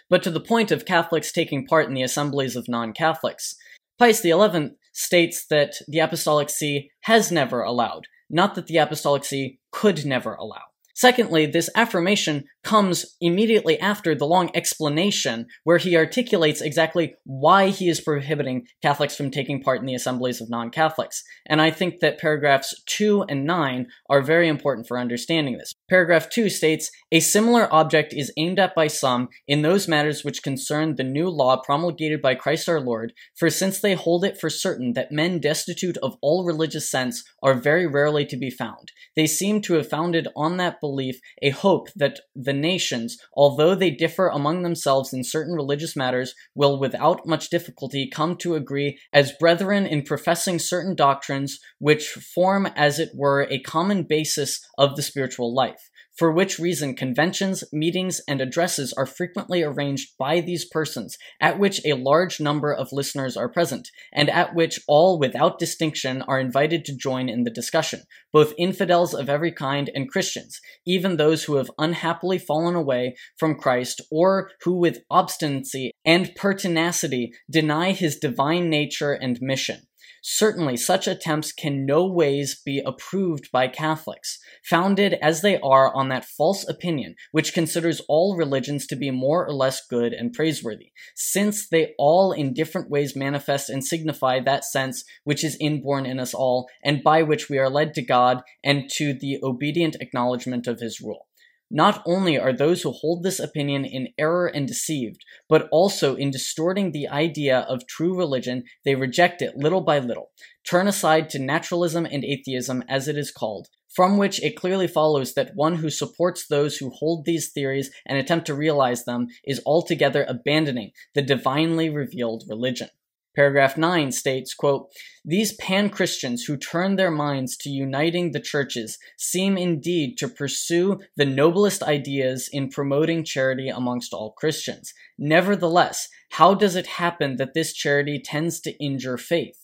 But 0.09 0.23
to 0.25 0.31
the 0.31 0.41
point 0.41 0.71
of 0.71 0.85
Catholics 0.85 1.33
taking 1.33 1.67
part 1.67 1.89
in 1.89 1.95
the 1.95 2.03
assemblies 2.03 2.57
of 2.57 2.69
non 2.69 2.93
Catholics, 2.93 3.55
Pius 3.99 4.23
XI 4.23 4.71
states 4.93 5.47
that 5.49 5.75
the 5.89 6.01
Apostolic 6.01 6.51
See 6.51 6.91
has 7.03 7.31
never 7.31 7.63
allowed, 7.63 8.07
not 8.29 8.55
that 8.55 8.67
the 8.67 8.79
Apostolic 8.79 9.25
See 9.25 9.59
could 9.71 10.05
never 10.05 10.35
allow. 10.35 10.63
Secondly, 10.95 11.47
this 11.47 11.71
affirmation 11.75 12.45
comes 12.63 13.17
immediately 13.21 13.81
after 13.81 14.15
the 14.15 14.27
long 14.27 14.51
explanation 14.55 15.47
where 15.65 15.79
he 15.79 15.97
articulates 15.97 16.61
exactly 16.61 17.15
why 17.25 17.71
he 17.71 17.89
is 17.89 18.01
prohibiting 18.01 18.67
Catholics 18.83 19.17
from 19.17 19.31
taking 19.31 19.63
part 19.63 19.81
in 19.81 19.87
the 19.87 19.95
assemblies 19.95 20.41
of 20.41 20.51
non 20.51 20.71
Catholics. 20.71 21.23
And 21.47 21.63
I 21.63 21.71
think 21.71 22.01
that 22.01 22.19
paragraphs 22.19 22.75
2 22.87 23.25
and 23.29 23.47
9 23.47 23.87
are 24.11 24.23
very 24.23 24.49
important 24.49 24.87
for 24.87 24.99
understanding 24.99 25.57
this. 25.57 25.73
Paragraph 25.93 26.31
2 26.31 26.49
states 26.49 26.91
A 27.11 27.21
similar 27.21 27.71
object 27.71 28.15
is 28.15 28.33
aimed 28.39 28.59
at 28.59 28.75
by 28.75 28.87
some 28.87 29.29
in 29.47 29.61
those 29.61 29.87
matters 29.87 30.25
which 30.25 30.43
concern 30.43 30.97
the 30.97 31.05
new 31.05 31.29
law 31.29 31.61
promulgated 31.61 32.23
by 32.23 32.35
Christ 32.35 32.67
our 32.67 32.81
Lord, 32.81 33.13
for 33.37 33.51
since 33.51 33.79
they 33.79 33.93
hold 33.93 34.25
it 34.25 34.41
for 34.41 34.49
certain 34.49 34.95
that 34.95 35.13
men 35.13 35.39
destitute 35.39 35.99
of 35.99 36.17
all 36.23 36.47
religious 36.47 36.91
sense 36.91 37.23
are 37.43 37.53
very 37.53 37.87
rarely 37.87 38.25
to 38.25 38.39
be 38.39 38.49
found, 38.49 38.91
they 39.17 39.27
seem 39.27 39.61
to 39.61 39.75
have 39.75 39.87
founded 39.87 40.29
on 40.35 40.57
that 40.57 40.81
belief 40.81 41.21
a 41.43 41.51
hope 41.51 41.89
that 41.95 42.21
the 42.35 42.55
nations, 42.55 43.19
although 43.35 43.75
they 43.75 43.91
differ 43.91 44.29
among 44.29 44.63
themselves 44.63 45.13
in 45.13 45.23
certain 45.23 45.55
religious 45.55 45.95
matters, 45.95 46.35
will 46.55 46.81
without 46.81 47.27
much 47.27 47.51
difficulty 47.51 48.09
come 48.09 48.35
to 48.35 48.55
agree 48.55 48.99
as 49.13 49.33
brethren 49.33 49.85
in 49.85 50.01
professing 50.01 50.59
certain 50.59 50.95
doctrines 50.95 51.59
which 51.79 52.09
form, 52.09 52.65
as 52.77 52.99
it 52.99 53.11
were, 53.15 53.47
a 53.51 53.61
common 53.61 54.05
basis 54.05 54.67
of 54.79 54.97
the 54.97 55.03
spiritual 55.03 55.55
life 55.55 55.82
for 56.17 56.31
which 56.31 56.59
reason 56.59 56.95
conventions, 56.95 57.65
meetings, 57.73 58.21
and 58.29 58.41
addresses 58.41 58.93
are 58.93 59.07
frequently 59.07 59.63
arranged 59.63 60.11
by 60.19 60.41
these 60.41 60.65
persons, 60.65 61.17
at 61.41 61.59
which 61.59 61.81
a 61.85 61.95
large 61.95 62.41
number 62.41 62.73
of 62.73 62.93
listeners 62.93 63.37
are 63.37 63.49
present, 63.49 63.89
and 64.13 64.29
at 64.29 64.55
which 64.55 64.81
all 64.87 65.19
without 65.19 65.59
distinction 65.59 66.23
are 66.23 66.39
invited 66.41 66.85
to 66.85 66.97
join 66.97 67.29
in 67.29 67.45
the 67.45 67.51
discussion, 67.51 68.03
both 68.33 68.55
infidels 68.59 69.15
of 69.15 69.29
every 69.29 69.53
kind 69.53 69.91
and 69.95 70.11
Christians, 70.11 70.61
even 70.87 71.17
those 71.17 71.45
who 71.45 71.57
have 71.57 71.71
unhappily 71.79 72.39
fallen 72.39 72.75
away 72.75 73.17
from 73.39 73.55
Christ, 73.55 74.01
or 74.11 74.51
who 74.63 74.75
with 74.75 75.01
obstinacy 75.11 75.93
and 76.05 76.35
pertinacity 76.35 77.33
deny 77.51 77.93
his 77.93 78.19
divine 78.19 78.69
nature 78.69 79.13
and 79.13 79.39
mission. 79.41 79.83
Certainly, 80.25 80.77
such 80.77 81.09
attempts 81.09 81.51
can 81.51 81.85
no 81.85 82.07
ways 82.07 82.61
be 82.65 82.81
approved 82.87 83.51
by 83.51 83.67
Catholics, 83.67 84.39
founded 84.63 85.15
as 85.15 85.43
they 85.43 85.59
are 85.59 85.93
on 85.93 86.11
that 86.11 86.25
false 86.25 86.65
opinion 86.69 87.17
which 87.33 87.53
considers 87.53 88.01
all 88.09 88.37
religions 88.37 88.87
to 88.87 88.95
be 88.95 89.11
more 89.11 89.45
or 89.45 89.53
less 89.53 89.85
good 89.85 90.13
and 90.13 90.33
praiseworthy, 90.33 90.93
since 91.17 91.69
they 91.69 91.95
all 91.99 92.31
in 92.31 92.55
different 92.55 92.89
ways 92.89 93.17
manifest 93.17 93.69
and 93.69 93.85
signify 93.85 94.39
that 94.39 94.65
sense 94.65 95.03
which 95.25 95.43
is 95.43 95.57
inborn 95.61 96.07
in 96.07 96.21
us 96.21 96.35
all, 96.35 96.69
and 96.85 97.03
by 97.03 97.25
which 97.25 97.51
we 97.51 97.59
are 97.59 97.69
led 97.69 97.93
to 97.95 98.03
God 98.03 98.43
and 98.63 98.89
to 98.91 99.15
the 99.15 99.41
obedient 99.43 99.97
acknowledgement 100.01 100.69
of 100.69 100.79
his 100.79 101.01
rule. 101.01 101.27
Not 101.75 102.03
only 102.05 102.39
are 102.39 102.53
those 102.53 102.83
who 102.83 102.91
hold 102.93 103.23
this 103.23 103.41
opinion 103.41 103.87
in 103.87 104.09
error 104.19 104.47
and 104.47 104.69
deceived, 104.69 105.25
but 105.49 105.71
also 105.73 106.15
in 106.15 106.31
distorting 106.31 106.93
the 106.93 107.09
idea 107.09 107.61
of 107.61 107.87
true 107.87 108.15
religion, 108.15 108.65
they 108.85 108.95
reject 108.95 109.41
it 109.41 109.57
little 109.57 109.81
by 109.81 109.99
little, 109.99 110.33
turn 110.69 110.87
aside 110.87 111.31
to 111.31 111.39
naturalism 111.39 112.05
and 112.05 112.27
atheism, 112.27 112.85
as 112.91 113.09
it 113.09 113.17
is 113.17 113.31
called, 113.31 113.69
from 113.89 114.19
which 114.19 114.43
it 114.43 114.55
clearly 114.55 114.87
follows 114.87 115.33
that 115.33 115.53
one 115.55 115.77
who 115.77 115.89
supports 115.89 116.47
those 116.47 116.77
who 116.77 116.91
hold 116.91 117.25
these 117.25 117.51
theories 117.51 117.91
and 118.05 118.19
attempt 118.19 118.47
to 118.49 118.55
realize 118.55 119.07
them 119.07 119.29
is 119.43 119.63
altogether 119.65 120.27
abandoning 120.29 120.91
the 121.15 121.23
divinely 121.23 121.89
revealed 121.89 122.45
religion. 122.51 122.91
Paragraph 123.35 123.79
9 123.79 124.13
states, 124.13 124.53
quote, 124.53 124.91
These 125.25 125.55
pan-Christians 125.55 126.45
who 126.45 126.59
turn 126.59 126.97
their 126.97 127.11
minds 127.11 127.57
to 127.59 127.71
uniting 127.71 128.33
the 128.33 128.41
churches 128.41 128.99
seem 129.17 129.57
indeed 129.57 130.19
to 130.19 130.29
pursue 130.29 131.01
the 131.17 131.25
noblest 131.25 131.83
ideas 131.83 132.51
in 132.53 132.69
promoting 132.69 133.25
charity 133.25 133.71
amongst 133.71 134.13
all 134.13 134.33
Christians. 134.33 134.93
Nevertheless, 135.19 136.09
how 136.33 136.53
does 136.53 136.77
it 136.77 136.87
happen 136.87 137.37
that 137.37 137.55
this 137.55 137.73
charity 137.73 138.21
tends 138.23 138.61
to 138.61 138.73
injure 138.85 139.17
faith? 139.17 139.62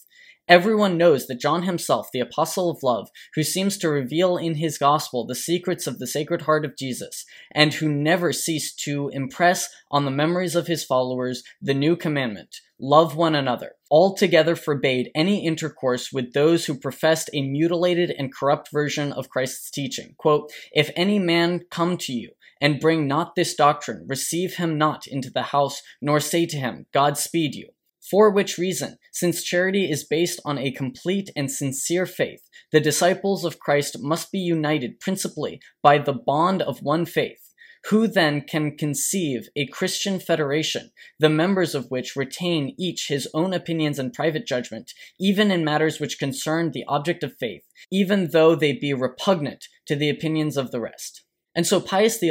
Everyone 0.49 0.97
knows 0.97 1.27
that 1.27 1.41
John 1.41 1.65
himself, 1.65 2.09
the 2.11 2.21
apostle 2.21 2.71
of 2.71 2.83
love, 2.83 3.11
who 3.35 3.43
seems 3.43 3.77
to 3.79 3.91
reveal 3.91 4.39
in 4.39 4.55
his 4.55 4.79
gospel 4.79 5.27
the 5.27 5.35
secrets 5.35 5.87
of 5.87 5.99
the 5.99 6.07
Sacred 6.07 6.43
Heart 6.43 6.65
of 6.65 6.75
Jesus, 6.75 7.27
and 7.53 7.75
who 7.75 7.89
never 7.89 8.33
ceased 8.33 8.81
to 8.85 9.11
impress 9.11 9.69
on 9.91 10.07
the 10.07 10.11
memories 10.11 10.57
of 10.57 10.67
his 10.67 10.85
followers 10.85 11.43
the 11.61 11.75
new 11.75 11.97
commandment, 11.97 12.57
love 12.81 13.15
one 13.15 13.35
another, 13.35 13.73
altogether 13.91 14.57
forbade 14.57 15.11
any 15.15 15.45
intercourse 15.45 16.11
with 16.13 16.33
those 16.33 16.65
who 16.65 16.79
professed 16.79 17.29
a 17.35 17.43
mutilated 17.43 18.11
and 18.11 18.35
corrupt 18.35 18.71
version 18.73 19.13
of 19.13 19.29
Christ's 19.29 19.71
teaching. 19.71 20.15
Quote, 20.17 20.51
if 20.73 20.91
any 20.97 21.19
man 21.19 21.67
come 21.71 21.99
to 21.99 22.13
you, 22.15 22.31
and 22.61 22.81
bring 22.81 23.07
not 23.07 23.35
this 23.35 23.55
doctrine, 23.55 24.05
receive 24.09 24.57
him 24.57 24.79
not 24.79 25.07
into 25.07 25.31
the 25.31 25.43
house, 25.43 25.83
nor 26.01 26.19
say 26.21 26.47
to 26.47 26.57
him, 26.57 26.87
God 26.93 27.17
speed 27.17 27.55
you. 27.55 27.69
For 28.11 28.31
which 28.31 28.57
reason, 28.57 28.97
since 29.13 29.43
charity 29.43 29.91
is 29.91 30.07
based 30.07 30.41
on 30.45 30.57
a 30.57 30.71
complete 30.71 31.31
and 31.37 31.51
sincere 31.51 32.07
faith, 32.07 32.49
the 32.73 32.81
disciples 32.81 33.45
of 33.45 33.59
Christ 33.59 33.99
must 34.01 34.33
be 34.33 34.39
united 34.39 34.99
principally 34.99 35.61
by 35.83 35.99
the 35.99 36.15
bond 36.15 36.63
of 36.63 36.83
one 36.83 37.05
faith. 37.05 37.53
Who 37.91 38.09
then 38.09 38.41
can 38.41 38.77
conceive 38.77 39.49
a 39.55 39.67
Christian 39.67 40.19
federation, 40.21 40.91
the 41.19 41.29
members 41.29 41.75
of 41.75 41.91
which 41.91 42.17
retain 42.17 42.75
each 42.79 43.09
his 43.09 43.29
own 43.35 43.53
opinions 43.53 43.99
and 43.99 44.13
private 44.13 44.47
judgment, 44.47 44.93
even 45.21 45.51
in 45.51 45.65
matters 45.65 46.01
which 46.01 46.19
concern 46.19 46.73
the 46.73 46.85
object 46.89 47.23
of 47.23 47.37
faith, 47.37 47.63
even 47.91 48.31
though 48.31 48.55
they 48.55 48.73
be 48.73 48.93
repugnant 48.93 49.67
to 49.87 49.95
the 49.95 50.09
opinions 50.09 50.57
of 50.57 50.71
the 50.71 50.81
rest? 50.81 51.25
And 51.55 51.67
so 51.67 51.81
Pius 51.81 52.21
XI, 52.21 52.31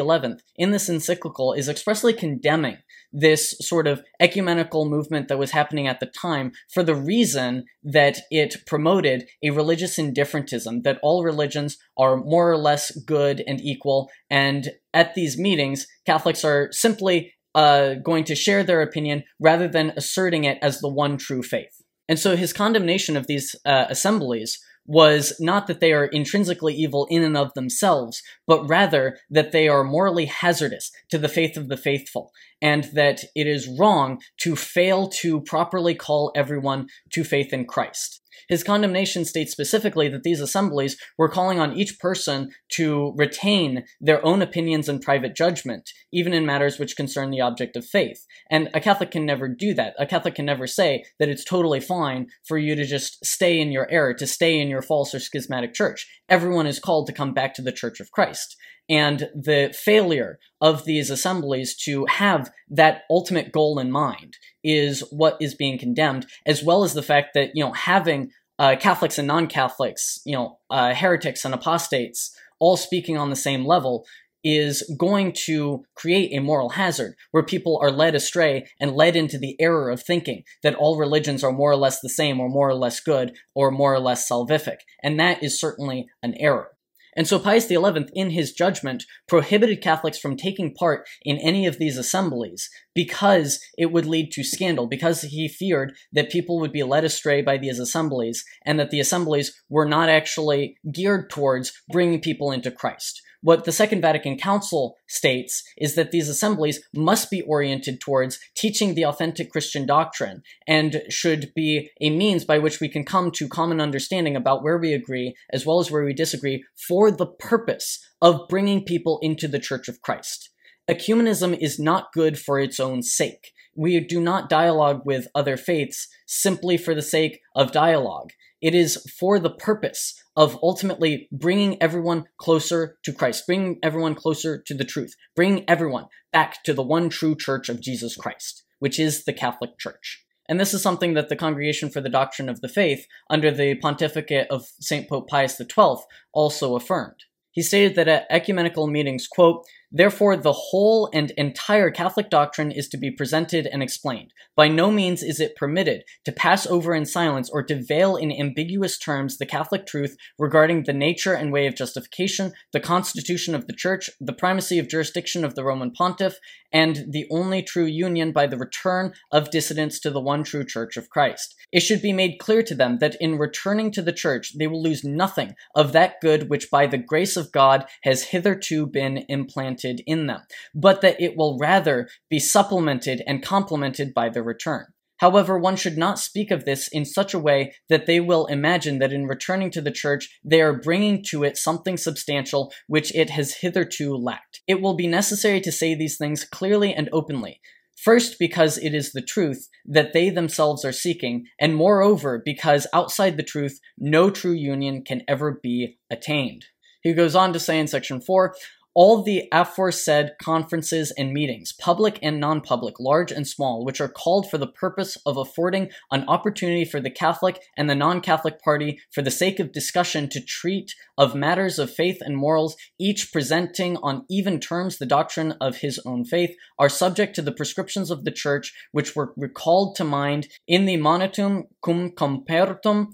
in 0.56 0.72
this 0.72 0.90
encyclical, 0.90 1.54
is 1.54 1.68
expressly 1.68 2.14
condemning 2.14 2.78
this 3.12 3.56
sort 3.60 3.88
of 3.88 4.04
ecumenical 4.20 4.88
movement 4.88 5.28
that 5.28 5.40
was 5.40 5.52
happening 5.52 5.88
at 5.88 6.00
the 6.00 6.06
time 6.06 6.52
for 6.74 6.84
the 6.84 6.96
reason 6.96 7.66
that 7.84 8.20
it 8.30 8.66
promoted 8.66 9.28
a 9.44 9.50
religious 9.50 9.98
indifferentism, 9.98 10.84
that 10.84 11.00
all 11.02 11.24
religions 11.24 11.78
are 11.98 12.18
more 12.18 12.52
or 12.52 12.58
less 12.58 12.92
good 13.06 13.44
and 13.48 13.62
equal, 13.62 14.10
and 14.30 14.72
at 14.94 15.16
these 15.16 15.38
meetings, 15.38 15.88
Catholics 16.06 16.44
are 16.44 16.70
simply 16.72 17.34
uh, 17.56 17.96
going 17.96 18.24
to 18.26 18.36
share 18.36 18.64
their 18.64 18.82
opinion 18.82 19.24
rather 19.40 19.68
than 19.68 19.94
asserting 19.98 20.44
it 20.44 20.60
as 20.62 20.80
the 20.80 20.90
one 20.90 21.18
true 21.18 21.42
faith. 21.42 21.82
And 22.10 22.20
so 22.20 22.36
his 22.36 22.54
condemnation 22.54 23.18
of 23.18 23.28
these 23.28 23.56
uh, 23.66 23.86
assemblies 23.90 24.60
was 24.88 25.36
not 25.40 25.68
that 25.68 25.82
they 25.82 25.92
are 25.92 26.06
intrinsically 26.06 26.74
evil 26.74 27.06
in 27.10 27.22
and 27.22 27.38
of 27.38 27.54
themselves, 27.54 28.24
but 28.48 28.68
rather 28.68 29.18
that 29.30 29.52
they 29.52 29.68
are 29.68 29.84
morally 29.84 30.26
hazardous 30.26 30.92
to 31.10 31.18
the 31.18 31.30
faith 31.30 31.58
of 31.58 31.68
the 31.68 31.78
faithful, 31.78 32.32
and 32.62 32.86
that 32.94 33.26
it 33.36 33.46
is 33.48 33.68
wrong 33.68 34.20
to 34.38 34.56
fail 34.56 35.10
to 35.10 35.42
properly 35.42 35.94
call 35.94 36.32
everyone 36.36 36.88
to 37.12 37.24
faith 37.24 37.52
in 37.52 37.66
Christ. 37.66 38.22
His 38.50 38.64
condemnation 38.64 39.26
states 39.26 39.52
specifically 39.52 40.08
that 40.10 40.24
these 40.24 40.42
assemblies 40.42 40.98
were 41.18 41.30
calling 41.30 41.60
on 41.60 41.76
each 41.76 42.00
person 42.00 42.52
to 42.70 43.14
retain 43.16 43.86
their 44.00 44.24
own 44.26 44.42
opinions 44.42 44.90
and 44.90 45.02
private 45.02 45.36
judgment, 45.36 45.92
even 46.12 46.34
in 46.34 46.46
matters 46.46 46.80
which 46.80 46.96
concern 46.96 47.32
the 47.32 47.42
object 47.42 47.76
of 47.76 47.86
faith. 47.86 48.26
And 48.50 48.70
a 48.74 48.80
Catholic 48.80 49.12
can 49.12 49.26
never 49.26 49.48
do 49.48 49.74
that. 49.74 49.96
A 50.00 50.06
Catholic 50.06 50.36
can 50.36 50.46
never 50.46 50.68
say 50.68 51.04
that 51.20 51.30
it's 51.30 51.44
totally 51.44 51.80
fine 51.80 52.28
for 52.48 52.58
you 52.58 52.76
to 52.76 52.86
just 52.86 53.26
stay 53.26 53.60
in 53.60 53.72
your 53.72 53.90
error, 53.90 54.14
to 54.14 54.28
stay 54.28 54.60
in 54.60 54.68
your 54.70 54.82
false 54.82 55.14
or 55.14 55.20
schismatic 55.20 55.74
church. 55.74 56.08
Everyone 56.30 56.68
is 56.68 56.80
called 56.80 57.08
to 57.08 57.14
come 57.14 57.34
back 57.34 57.54
to 57.56 57.62
the 57.62 57.72
Church 57.72 58.00
of 58.00 58.12
Christ. 58.12 58.56
And 58.90 59.30
the 59.36 59.76
failure 59.78 60.40
of 60.62 60.86
these 60.86 61.10
assemblies 61.10 61.76
to 61.84 62.06
have 62.06 62.52
that 62.70 63.04
ultimate 63.10 63.52
goal 63.52 63.80
in 63.80 63.92
mind 63.92 64.38
is 64.64 65.02
what 65.12 65.38
is 65.42 65.56
being 65.56 65.78
condemned, 65.78 66.26
as 66.46 66.64
well 66.64 66.84
as 66.84 66.94
the 66.94 67.04
fact 67.04 67.34
that, 67.34 67.52
you 67.54 67.64
know, 67.64 67.74
having 67.74 68.32
uh, 68.60 68.76
Catholics 68.80 69.18
and 69.18 69.28
non 69.28 69.48
Catholics, 69.48 70.20
you 70.26 70.34
know, 70.34 70.60
uh, 70.70 70.94
heretics 70.94 71.46
and 71.46 71.54
apostates 71.54 72.36
all 72.60 72.78
speaking 72.78 73.18
on 73.18 73.30
the 73.30 73.36
same 73.36 73.66
level 73.66 74.06
is 74.44 74.82
going 74.98 75.34
to 75.34 75.84
create 75.96 76.32
a 76.32 76.42
moral 76.42 76.70
hazard 76.70 77.16
where 77.32 77.44
people 77.44 77.80
are 77.82 77.92
led 77.92 78.16
astray 78.16 78.66
and 78.80 78.96
led 78.96 79.16
into 79.16 79.38
the 79.38 79.60
error 79.60 79.90
of 79.90 80.02
thinking 80.02 80.44
that 80.64 80.76
all 80.76 80.98
religions 80.98 81.44
are 81.44 81.52
more 81.52 81.72
or 81.72 81.76
less 81.76 82.00
the 82.00 82.10
same 82.10 82.40
or 82.40 82.48
more 82.48 82.70
or 82.70 82.76
less 82.76 83.00
good 83.00 83.36
or 83.54 83.72
more 83.72 83.94
or 83.94 84.00
less 84.00 84.30
salvific. 84.30 84.78
And 85.04 85.20
that 85.20 85.44
is 85.44 85.60
certainly 85.60 86.08
an 86.24 86.34
error. 86.36 86.70
And 87.18 87.28
so 87.28 87.40
Pius 87.40 87.68
XI, 87.68 87.78
in 88.14 88.30
his 88.30 88.54
judgment, 88.54 89.04
prohibited 89.28 89.82
Catholics 89.82 90.20
from 90.20 90.38
taking 90.38 90.76
part 90.76 91.08
in 91.24 91.38
any 91.40 91.66
of 91.66 91.80
these 91.80 91.98
assemblies 91.98 92.70
because 92.94 93.60
it 93.76 93.92
would 93.92 94.06
lead 94.06 94.32
to 94.34 94.44
scandal, 94.44 94.86
because 94.86 95.24
he 95.24 95.48
feared 95.48 95.94
that 96.14 96.30
people 96.30 96.60
would 96.60 96.72
be 96.72 96.84
led 96.84 97.04
astray 97.04 97.42
by 97.42 97.58
these 97.58 97.80
assemblies, 97.80 98.46
and 98.66 98.80
that 98.80 98.92
the 98.92 99.00
assemblies 99.00 99.60
were 99.68 99.86
not 99.86 100.10
actually 100.10 100.78
geared 100.94 101.30
towards 101.32 101.74
bringing 101.92 102.22
people 102.22 102.52
into 102.52 102.70
Christ. 102.70 103.22
What 103.42 103.66
the 103.66 103.72
Second 103.72 104.02
Vatican 104.02 104.38
Council 104.38 104.98
states 105.08 105.64
is 105.78 105.96
that 105.96 106.12
these 106.12 106.28
assemblies 106.28 106.82
must 106.94 107.30
be 107.30 107.42
oriented 107.44 108.02
towards 108.02 108.40
teaching 108.56 108.96
the 108.96 109.06
authentic 109.06 109.52
Christian 109.52 109.86
doctrine 109.86 110.42
and 110.68 111.04
should 111.10 111.52
be 111.56 111.92
a 112.02 112.10
means 112.10 112.46
by 112.46 112.58
which 112.58 112.80
we 112.80 112.90
can 112.90 113.06
come 113.06 113.30
to 113.32 113.48
common 113.48 113.80
understanding 113.80 114.36
about 114.36 114.64
where 114.64 114.78
we 114.78 114.92
agree 114.92 115.36
as 115.54 115.66
well 115.66 115.80
as 115.80 115.92
where 115.92 116.04
we 116.04 116.14
disagree 116.14 116.64
for 116.88 117.12
the 117.12 117.28
purpose 117.28 118.00
of 118.22 118.48
bringing 118.50 118.84
people 118.84 119.20
into 119.22 119.48
the 119.48 119.60
Church 119.60 119.88
of 119.88 120.02
Christ. 120.02 120.50
Ecumenism 120.90 121.56
is 121.60 121.78
not 121.78 122.14
good 122.14 122.40
for 122.40 122.60
its 122.60 122.80
own 122.80 123.04
sake. 123.04 123.52
We 123.78 124.00
do 124.00 124.20
not 124.20 124.50
dialogue 124.50 125.04
with 125.06 125.28
other 125.36 125.56
faiths 125.56 126.08
simply 126.26 126.78
for 126.78 126.96
the 126.96 127.02
sake 127.04 127.42
of 127.56 127.72
dialogue. 127.72 128.32
It 128.60 128.74
is 128.74 128.98
for 129.20 129.38
the 129.38 129.52
purpose 129.52 130.20
of 130.36 130.58
ultimately 130.64 131.30
bringing 131.32 131.82
everyone 131.82 132.26
closer 132.38 132.98
to 133.04 133.14
Christ, 133.14 133.46
bringing 133.46 133.78
everyone 133.84 134.16
closer 134.16 134.62
to 134.66 134.74
the 134.74 134.84
truth, 134.84 135.14
bringing 135.36 135.64
everyone 135.70 136.08
back 136.34 136.64
to 136.64 136.74
the 136.74 136.82
one 136.82 137.10
true 137.10 137.36
church 137.36 137.70
of 137.70 137.80
Jesus 137.80 138.16
Christ, 138.16 138.64
which 138.80 139.00
is 139.00 139.26
the 139.26 139.34
Catholic 139.34 139.78
Church. 139.78 140.26
And 140.50 140.60
this 140.60 140.74
is 140.74 140.82
something 140.82 141.14
that 141.14 141.30
the 141.30 141.36
Congregation 141.36 141.92
for 141.92 142.02
the 142.02 142.10
Doctrine 142.10 142.50
of 142.50 142.62
the 142.62 142.70
Faith, 142.70 143.06
under 143.30 143.52
the 143.52 143.76
pontificate 143.76 144.48
of 144.50 144.66
St. 144.80 145.08
Pope 145.08 145.28
Pius 145.28 145.58
XII, 145.58 145.98
also 146.34 146.76
affirmed. 146.76 147.26
He 147.52 147.62
stated 147.64 147.96
that 147.96 148.08
at 148.08 148.28
ecumenical 148.30 148.88
meetings, 148.88 149.28
quote, 149.28 149.66
Therefore, 149.90 150.36
the 150.36 150.52
whole 150.52 151.10
and 151.14 151.32
entire 151.32 151.90
Catholic 151.92 152.30
doctrine 152.30 152.72
is 152.72 152.90
to 152.90 152.98
be 152.98 153.10
presented 153.10 153.66
and 153.68 153.82
explained. 153.82 154.34
By 154.54 154.68
no 154.68 154.92
means 154.92 155.24
is 155.24 155.40
it 155.40 155.56
permitted 155.56 156.04
to 156.26 156.34
pass 156.34 156.68
over 156.68 156.94
in 156.94 157.06
silence 157.06 157.50
or 157.50 157.64
to 157.64 157.82
veil 157.82 158.18
in 158.18 158.32
ambiguous 158.32 158.98
terms 158.98 159.38
the 159.38 159.46
Catholic 159.46 159.86
truth 159.86 160.18
regarding 160.38 160.84
the 160.84 160.94
nature 160.94 161.34
and 161.34 161.54
way 161.54 161.68
of 161.68 161.76
justification, 161.76 162.52
the 162.74 162.82
constitution 162.82 163.56
of 163.56 163.68
the 163.68 163.74
Church, 163.74 164.10
the 164.20 164.34
primacy 164.34 164.78
of 164.78 164.90
jurisdiction 164.90 165.46
of 165.46 165.56
the 165.56 165.64
Roman 165.64 165.92
Pontiff, 165.92 166.38
and 166.74 167.06
the 167.10 167.26
only 167.32 167.64
true 167.64 167.86
union 167.86 168.34
by 168.34 168.46
the 168.46 168.58
return 168.58 169.14
of 169.32 169.52
dissidents 169.52 170.02
to 170.02 170.10
the 170.10 170.20
one 170.20 170.44
true 170.44 170.66
Church 170.66 170.98
of 170.98 171.10
Christ. 171.10 171.56
It 171.72 171.80
should 171.80 172.02
be 172.02 172.12
made 172.12 172.40
clear 172.40 172.62
to 172.64 172.76
them 172.76 172.98
that 173.00 173.16
in 173.22 173.38
returning 173.38 173.92
to 173.92 174.02
the 174.02 174.12
Church, 174.12 174.58
they 174.58 174.68
will 174.68 174.84
lose 174.84 175.06
nothing 175.06 175.56
of 175.76 175.94
that 175.94 176.20
good 176.20 176.50
which 176.50 176.70
by 176.70 176.88
the 176.88 176.98
grace 176.98 177.38
of 177.38 177.54
God 177.54 177.86
has 178.04 178.24
hitherto 178.24 178.86
been 178.86 179.24
implanted 179.30 179.77
in 179.84 180.28
them, 180.28 180.42
but 180.74 181.02
that 181.02 181.20
it 181.22 181.36
will 181.36 181.58
rather 181.58 182.08
be 182.30 182.40
supplemented 182.40 183.22
and 183.28 183.44
complemented 183.44 184.14
by 184.14 184.30
the 184.30 184.44
return. 184.44 184.88
However, 185.18 185.58
one 185.58 185.76
should 185.76 185.98
not 185.98 186.20
speak 186.20 186.52
of 186.52 186.66
this 186.66 186.88
in 186.88 187.04
such 187.04 187.34
a 187.34 187.40
way 187.40 187.74
that 187.90 188.06
they 188.06 188.20
will 188.20 188.46
imagine 188.46 189.00
that 189.00 189.12
in 189.12 189.26
returning 189.26 189.72
to 189.72 189.82
the 189.82 189.92
church, 189.92 190.40
they 190.44 190.62
are 190.62 190.80
bringing 190.80 191.24
to 191.30 191.44
it 191.44 191.58
something 191.58 191.98
substantial 191.98 192.72
which 192.88 193.14
it 193.16 193.32
has 193.32 193.56
hitherto 193.56 194.16
lacked. 194.16 194.62
It 194.68 194.82
will 194.82 194.96
be 194.96 195.08
necessary 195.08 195.60
to 195.62 195.72
say 195.72 195.96
these 195.96 196.18
things 196.18 196.46
clearly 196.46 196.94
and 196.94 197.10
openly. 197.12 197.62
First, 197.98 198.38
because 198.38 198.78
it 198.78 198.94
is 198.94 199.12
the 199.12 199.24
truth 199.24 199.70
that 199.84 200.14
they 200.14 200.30
themselves 200.30 200.86
are 200.86 200.92
seeking, 200.92 201.48
and 201.60 201.76
moreover, 201.76 202.40
because 202.44 202.86
outside 202.94 203.38
the 203.38 203.44
truth, 203.44 203.80
no 203.98 204.30
true 204.30 204.52
union 204.52 205.04
can 205.04 205.24
ever 205.28 205.60
be 205.64 205.98
attained. 206.12 206.66
He 207.02 207.14
goes 207.14 207.36
on 207.36 207.54
to 207.54 207.60
say 207.60 207.80
in 207.80 207.88
section 207.88 208.22
4 208.22 208.54
all 208.98 209.22
the 209.22 209.48
aforesaid 209.52 210.32
conferences 210.42 211.14
and 211.20 211.32
meetings, 211.32 211.72
public 211.72 212.18
and 212.24 212.40
non 212.40 212.60
public, 212.60 213.00
large 213.00 213.32
and 213.32 213.48
small, 213.48 213.86
which 213.86 214.02
are 214.02 214.10
called 214.10 214.50
for 214.50 214.58
the 214.58 214.66
purpose 214.66 215.20
of 215.24 215.38
affording 215.38 215.92
an 216.10 216.28
opportunity 216.28 216.84
for 216.84 217.00
the 217.00 217.12
Catholic 217.12 217.62
and 217.78 217.88
the 217.88 217.94
non 217.94 218.22
Catholic 218.22 218.60
party 218.60 219.00
for 219.12 219.22
the 219.22 219.30
sake 219.30 219.60
of 219.60 219.72
discussion 219.72 220.28
to 220.30 220.42
treat 220.44 220.96
of 221.16 221.36
matters 221.36 221.78
of 221.78 221.94
faith 221.94 222.18
and 222.22 222.36
morals, 222.36 222.76
each 223.00 223.32
presenting 223.32 223.98
on 223.98 224.26
even 224.32 224.60
terms 224.60 224.98
the 224.98 225.06
doctrine 225.06 225.54
of 225.62 225.78
his 225.78 226.02
own 226.04 226.26
faith, 226.26 226.56
are 226.80 226.90
subject 226.90 227.36
to 227.36 227.44
the 227.44 227.52
prescriptions 227.52 228.10
of 228.10 228.24
the 228.24 228.32
Church, 228.32 228.74
which 228.94 229.16
were 229.16 229.32
recalled 229.38 229.96
to 229.96 230.04
mind 230.04 230.48
in 230.68 230.88
the 230.88 230.98
Monumentum 230.98 231.66
cum 231.86 232.10
compertum 232.14 233.10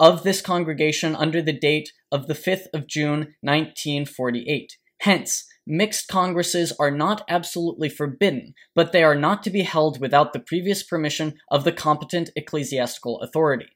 of 0.00 0.22
this 0.22 0.40
congregation 0.40 1.14
under 1.14 1.42
the 1.42 1.52
date 1.52 1.92
of 2.10 2.28
the 2.28 2.34
5th 2.34 2.68
of 2.72 2.86
June, 2.86 3.34
1948. 3.42 4.78
Hence, 5.00 5.46
mixed 5.66 6.08
congresses 6.08 6.72
are 6.78 6.90
not 6.90 7.24
absolutely 7.28 7.88
forbidden, 7.88 8.54
but 8.74 8.92
they 8.92 9.02
are 9.02 9.14
not 9.14 9.42
to 9.44 9.50
be 9.50 9.62
held 9.62 10.00
without 10.00 10.32
the 10.32 10.40
previous 10.40 10.82
permission 10.82 11.34
of 11.50 11.64
the 11.64 11.72
competent 11.72 12.30
ecclesiastical 12.36 13.20
authority. 13.20 13.66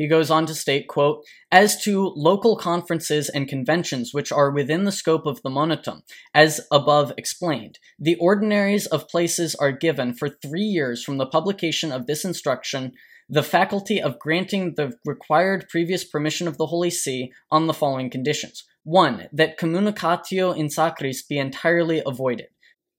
He 0.00 0.08
goes 0.08 0.30
on 0.30 0.46
to 0.46 0.54
state, 0.54 0.88
quote, 0.88 1.26
As 1.52 1.82
to 1.82 2.14
local 2.16 2.56
conferences 2.56 3.28
and 3.28 3.46
conventions 3.46 4.14
which 4.14 4.32
are 4.32 4.50
within 4.50 4.84
the 4.84 4.92
scope 4.92 5.26
of 5.26 5.42
the 5.42 5.50
monumentum, 5.50 6.00
as 6.32 6.66
above 6.72 7.12
explained, 7.18 7.78
the 7.98 8.16
ordinaries 8.16 8.86
of 8.86 9.08
places 9.08 9.54
are 9.56 9.72
given 9.72 10.14
for 10.14 10.30
three 10.30 10.62
years 10.62 11.04
from 11.04 11.18
the 11.18 11.26
publication 11.26 11.92
of 11.92 12.06
this 12.06 12.24
instruction 12.24 12.92
the 13.28 13.42
faculty 13.42 14.00
of 14.00 14.18
granting 14.18 14.74
the 14.74 14.94
required 15.04 15.68
previous 15.68 16.02
permission 16.02 16.48
of 16.48 16.56
the 16.56 16.66
Holy 16.66 16.90
See 16.90 17.30
on 17.50 17.66
the 17.66 17.74
following 17.74 18.08
conditions. 18.08 18.64
1. 18.84 19.28
That 19.32 19.58
communicatio 19.58 20.56
in 20.56 20.68
sacris 20.68 21.26
be 21.26 21.38
entirely 21.38 22.02
avoided. 22.06 22.48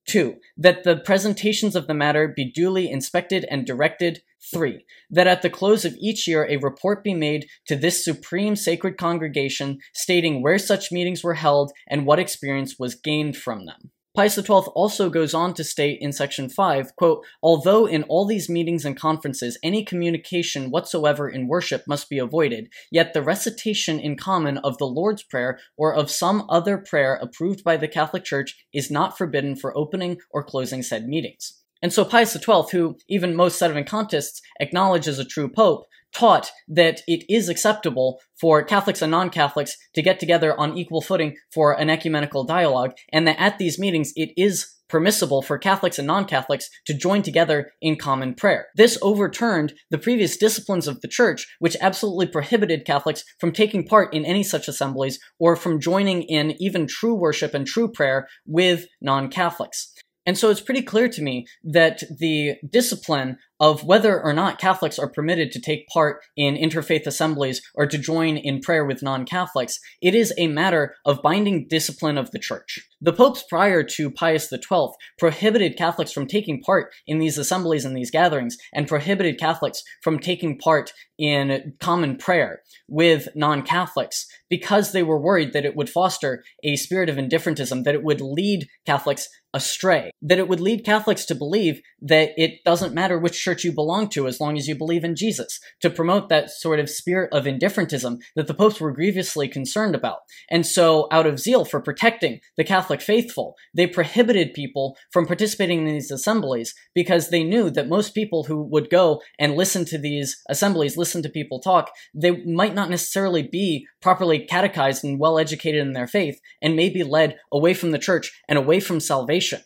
2. 0.08 0.36
That 0.58 0.84
the 0.84 0.98
presentations 0.98 1.76
of 1.76 1.88
the 1.88 1.94
matter 1.94 2.28
be 2.28 2.52
duly 2.52 2.90
inspected 2.90 3.46
and 3.50 3.66
directed. 3.66 4.22
3. 4.54 4.84
That 5.10 5.28
at 5.28 5.42
the 5.42 5.50
close 5.50 5.86
of 5.86 5.96
each 6.00 6.28
year 6.28 6.48
a 6.50 6.58
report 6.58 7.04
be 7.04 7.14
made 7.14 7.48
to 7.68 7.76
this 7.76 8.04
supreme 8.04 8.56
sacred 8.56 8.98
congregation 8.98 9.80
stating 9.94 10.42
where 10.42 10.58
such 10.58 10.92
meetings 10.92 11.24
were 11.24 11.36
held 11.36 11.72
and 11.88 12.06
what 12.06 12.20
experience 12.20 12.76
was 12.80 12.96
gained 12.96 13.38
from 13.38 13.66
them. 13.66 13.92
Pius 14.14 14.36
XII 14.36 14.52
also 14.76 15.10
goes 15.10 15.34
on 15.34 15.54
to 15.54 15.64
state 15.64 16.00
in 16.02 16.12
section 16.12 16.50
5, 16.50 16.98
quote, 16.98 17.26
although 17.42 17.86
in 17.86 18.04
all 18.04 18.26
these 18.26 18.50
meetings 18.50 18.84
and 18.84 19.00
conferences 19.00 19.58
any 19.64 19.86
communication 19.86 20.70
whatsoever 20.70 21.30
in 21.30 21.48
worship 21.48 21.84
must 21.88 22.10
be 22.10 22.18
avoided, 22.18 22.68
yet 22.92 23.14
the 23.14 23.22
recitation 23.22 24.02
in 24.02 24.18
common 24.18 24.58
of 24.58 24.78
the 24.80 24.86
Lord's 24.86 25.24
Prayer 25.24 25.60
or 25.78 25.96
of 25.96 26.12
some 26.12 26.46
other 26.50 26.78
prayer 26.78 27.16
approved 27.22 27.64
by 27.64 27.78
the 27.78 27.88
Catholic 27.88 28.26
Church 28.26 28.66
is 28.74 28.92
not 28.92 29.18
forbidden 29.18 29.56
for 29.56 29.78
opening 29.78 30.18
or 30.30 30.44
closing 30.44 30.84
said 30.84 31.08
meetings. 31.08 31.62
And 31.82 31.94
so 31.94 32.04
Pius 32.04 32.34
XII, 32.34 32.64
who 32.72 32.98
even 33.08 33.34
most 33.34 33.60
sedevacantists 33.60 34.42
acknowledge 34.60 35.08
as 35.08 35.20
a 35.20 35.26
true 35.26 35.50
pope, 35.50 35.86
taught 36.14 36.52
that 36.68 37.02
it 37.08 37.24
is 37.30 37.50
acceptable 37.50 38.20
for 38.40 38.64
Catholics 38.64 39.02
and 39.02 39.12
non 39.12 39.30
Catholics 39.30 39.78
to 39.94 40.02
get 40.02 40.20
together 40.20 40.60
on 40.60 40.78
equal 40.78 41.02
footing 41.02 41.36
for 41.54 41.74
an 41.80 41.90
ecumenical 41.90 42.44
dialogue, 42.44 42.94
and 43.12 43.28
that 43.28 43.40
at 43.40 43.58
these 43.58 43.80
meetings 43.80 44.14
it 44.16 44.32
is 44.38 44.76
permissible 44.92 45.42
for 45.42 45.58
Catholics 45.58 45.98
and 45.98 46.06
non 46.08 46.26
Catholics 46.26 46.70
to 46.86 46.94
join 46.94 47.22
together 47.22 47.72
in 47.82 47.96
common 47.96 48.36
prayer. 48.36 48.68
This 48.76 48.98
overturned 49.02 49.74
the 49.90 49.98
previous 49.98 50.38
disciplines 50.38 50.88
of 50.88 51.00
the 51.02 51.08
Church, 51.08 51.48
which 51.60 51.78
absolutely 51.80 52.28
prohibited 52.28 52.86
Catholics 52.86 53.24
from 53.40 53.54
taking 53.54 53.88
part 53.88 54.14
in 54.14 54.26
any 54.26 54.44
such 54.44 54.68
assemblies 54.68 55.20
or 55.40 55.56
from 55.56 55.80
joining 55.80 56.24
in 56.24 56.62
even 56.62 56.88
true 56.88 57.16
worship 57.16 57.54
and 57.54 57.66
true 57.66 57.90
prayer 57.90 58.28
with 58.46 58.86
non 59.02 59.30
Catholics. 59.30 59.94
And 60.26 60.38
so 60.38 60.52
it's 60.52 60.62
pretty 60.62 60.84
clear 60.84 61.10
to 61.10 61.22
me 61.22 61.48
that 61.64 62.04
the 62.20 62.56
discipline 62.70 63.38
of 63.62 63.84
whether 63.84 64.20
or 64.20 64.34
not 64.34 64.60
Catholics 64.60 64.98
are 64.98 65.08
permitted 65.08 65.52
to 65.52 65.62
take 65.62 65.88
part 65.88 66.22
in 66.36 66.56
interfaith 66.56 67.06
assemblies 67.06 67.62
or 67.76 67.86
to 67.86 67.98
join 67.98 68.36
in 68.36 68.60
prayer 68.60 68.84
with 68.84 69.04
non 69.04 69.24
Catholics, 69.24 69.80
it 70.02 70.16
is 70.16 70.34
a 70.38 70.48
matter 70.48 70.96
of 71.06 71.22
binding 71.22 71.68
discipline 71.70 72.18
of 72.18 72.32
the 72.32 72.40
Church. 72.40 72.80
The 73.00 73.14
popes 73.14 73.44
prior 73.48 73.84
to 73.84 74.10
Pius 74.10 74.50
XII 74.50 74.88
prohibited 75.20 75.78
Catholics 75.78 76.12
from 76.12 76.28
taking 76.28 76.62
part 76.62 76.92
in 77.06 77.20
these 77.20 77.38
assemblies 77.38 77.86
and 77.86 77.96
these 77.96 78.10
gatherings, 78.10 78.58
and 78.74 78.88
prohibited 78.88 79.40
Catholics 79.40 79.84
from 80.02 80.18
taking 80.18 80.58
part 80.58 80.92
in 81.20 81.74
common 81.80 82.18
prayer 82.18 82.62
with 82.88 83.28
non 83.36 83.62
Catholics 83.62 84.26
because 84.50 84.92
they 84.92 85.04
were 85.04 85.22
worried 85.22 85.54
that 85.54 85.66
it 85.66 85.76
would 85.76 85.90
foster 85.90 86.44
a 86.64 86.76
spirit 86.76 87.10
of 87.10 87.18
indifferentism, 87.18 87.84
that 87.84 87.94
it 87.94 88.04
would 88.04 88.22
lead 88.22 88.68
Catholics 88.88 89.30
astray, 89.54 90.12
that 90.22 90.40
it 90.40 90.48
would 90.48 90.60
lead 90.60 90.86
Catholics 90.86 91.26
to 91.26 91.36
believe 91.36 91.82
that 92.02 92.32
it 92.38 92.64
doesn't 92.66 92.94
matter 92.94 93.20
which 93.20 93.40
church 93.40 93.51
church 93.52 93.66
you 93.66 93.74
belong 93.74 94.08
to 94.08 94.28
as 94.28 94.40
long 94.40 94.58
as 94.58 94.66
you 94.66 94.76
believe 94.76 95.04
in 95.04 95.14
Jesus, 95.14 95.60
to 95.82 95.90
promote 95.90 96.30
that 96.30 96.50
sort 96.50 96.80
of 96.80 96.90
spirit 96.90 97.30
of 97.34 97.46
indifferentism 97.46 98.20
that 98.34 98.48
the 98.48 98.54
popes 98.54 98.80
were 98.80 98.94
grievously 98.94 99.50
concerned 99.50 99.94
about. 99.94 100.20
And 100.50 100.66
so, 100.66 101.10
out 101.12 101.28
of 101.28 101.38
zeal 101.38 101.66
for 101.66 101.82
protecting 101.82 102.40
the 102.56 102.64
Catholic 102.64 103.02
faithful, 103.02 103.56
they 103.74 103.88
prohibited 103.88 104.54
people 104.54 104.96
from 105.12 105.26
participating 105.26 105.80
in 105.80 105.94
these 105.94 106.12
assemblies 106.12 106.74
because 106.96 107.28
they 107.30 107.44
knew 107.44 107.70
that 107.72 107.90
most 107.90 108.16
people 108.16 108.46
who 108.46 108.64
would 108.64 108.90
go 108.90 109.22
and 109.38 109.56
listen 109.58 109.84
to 109.86 109.98
these 109.98 110.42
assemblies, 110.48 110.96
listen 110.96 111.22
to 111.24 111.30
people 111.30 111.60
talk, 111.60 111.92
they 112.14 112.32
might 112.46 112.74
not 112.74 112.90
necessarily 112.90 113.44
be 113.44 113.86
properly 114.02 114.40
catechized 114.40 115.04
and 115.04 115.20
well 115.20 115.38
educated 115.38 115.82
in 115.82 115.92
their 115.92 116.08
faith 116.08 116.40
and 116.62 116.78
may 116.78 116.90
be 116.90 117.04
led 117.04 117.38
away 117.52 117.74
from 117.74 117.92
the 117.92 118.00
church 118.00 118.32
and 118.48 118.58
away 118.58 118.80
from 118.80 119.02
salvation. 119.02 119.60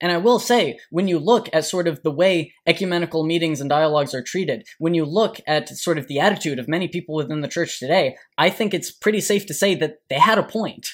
And 0.00 0.12
I 0.12 0.18
will 0.18 0.38
say, 0.38 0.78
when 0.90 1.08
you 1.08 1.18
look 1.18 1.48
at 1.52 1.64
sort 1.64 1.88
of 1.88 2.02
the 2.02 2.10
way 2.10 2.52
ecumenical 2.66 3.24
meetings 3.24 3.60
and 3.60 3.70
dialogues 3.70 4.14
are 4.14 4.22
treated, 4.22 4.66
when 4.78 4.94
you 4.94 5.04
look 5.04 5.40
at 5.46 5.70
sort 5.70 5.96
of 5.96 6.06
the 6.06 6.20
attitude 6.20 6.58
of 6.58 6.68
many 6.68 6.86
people 6.88 7.14
within 7.14 7.40
the 7.40 7.48
church 7.48 7.78
today, 7.78 8.16
I 8.36 8.50
think 8.50 8.74
it's 8.74 8.92
pretty 8.92 9.20
safe 9.20 9.46
to 9.46 9.54
say 9.54 9.74
that 9.76 9.96
they 10.10 10.18
had 10.18 10.38
a 10.38 10.42
point. 10.42 10.90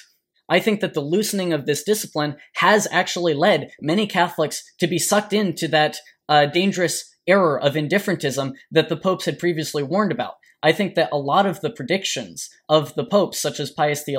I 0.49 0.59
think 0.59 0.81
that 0.81 0.93
the 0.93 1.01
loosening 1.01 1.51
of 1.51 1.65
this 1.65 1.83
discipline 1.83 2.35
has 2.55 2.87
actually 2.91 3.33
led 3.33 3.71
many 3.81 4.07
Catholics 4.07 4.63
to 4.79 4.87
be 4.87 4.99
sucked 4.99 5.33
into 5.33 5.67
that 5.69 5.97
uh, 6.29 6.45
dangerous 6.45 7.09
error 7.27 7.59
of 7.59 7.75
indifferentism 7.75 8.53
that 8.71 8.89
the 8.89 8.97
popes 8.97 9.25
had 9.25 9.39
previously 9.39 9.83
warned 9.83 10.11
about. 10.11 10.35
I 10.63 10.71
think 10.71 10.95
that 10.95 11.09
a 11.11 11.17
lot 11.17 11.45
of 11.45 11.59
the 11.59 11.69
predictions 11.69 12.49
of 12.69 12.95
the 12.95 13.03
popes, 13.03 13.41
such 13.41 13.59
as 13.59 13.69
Pius 13.69 14.05
XI, 14.05 14.15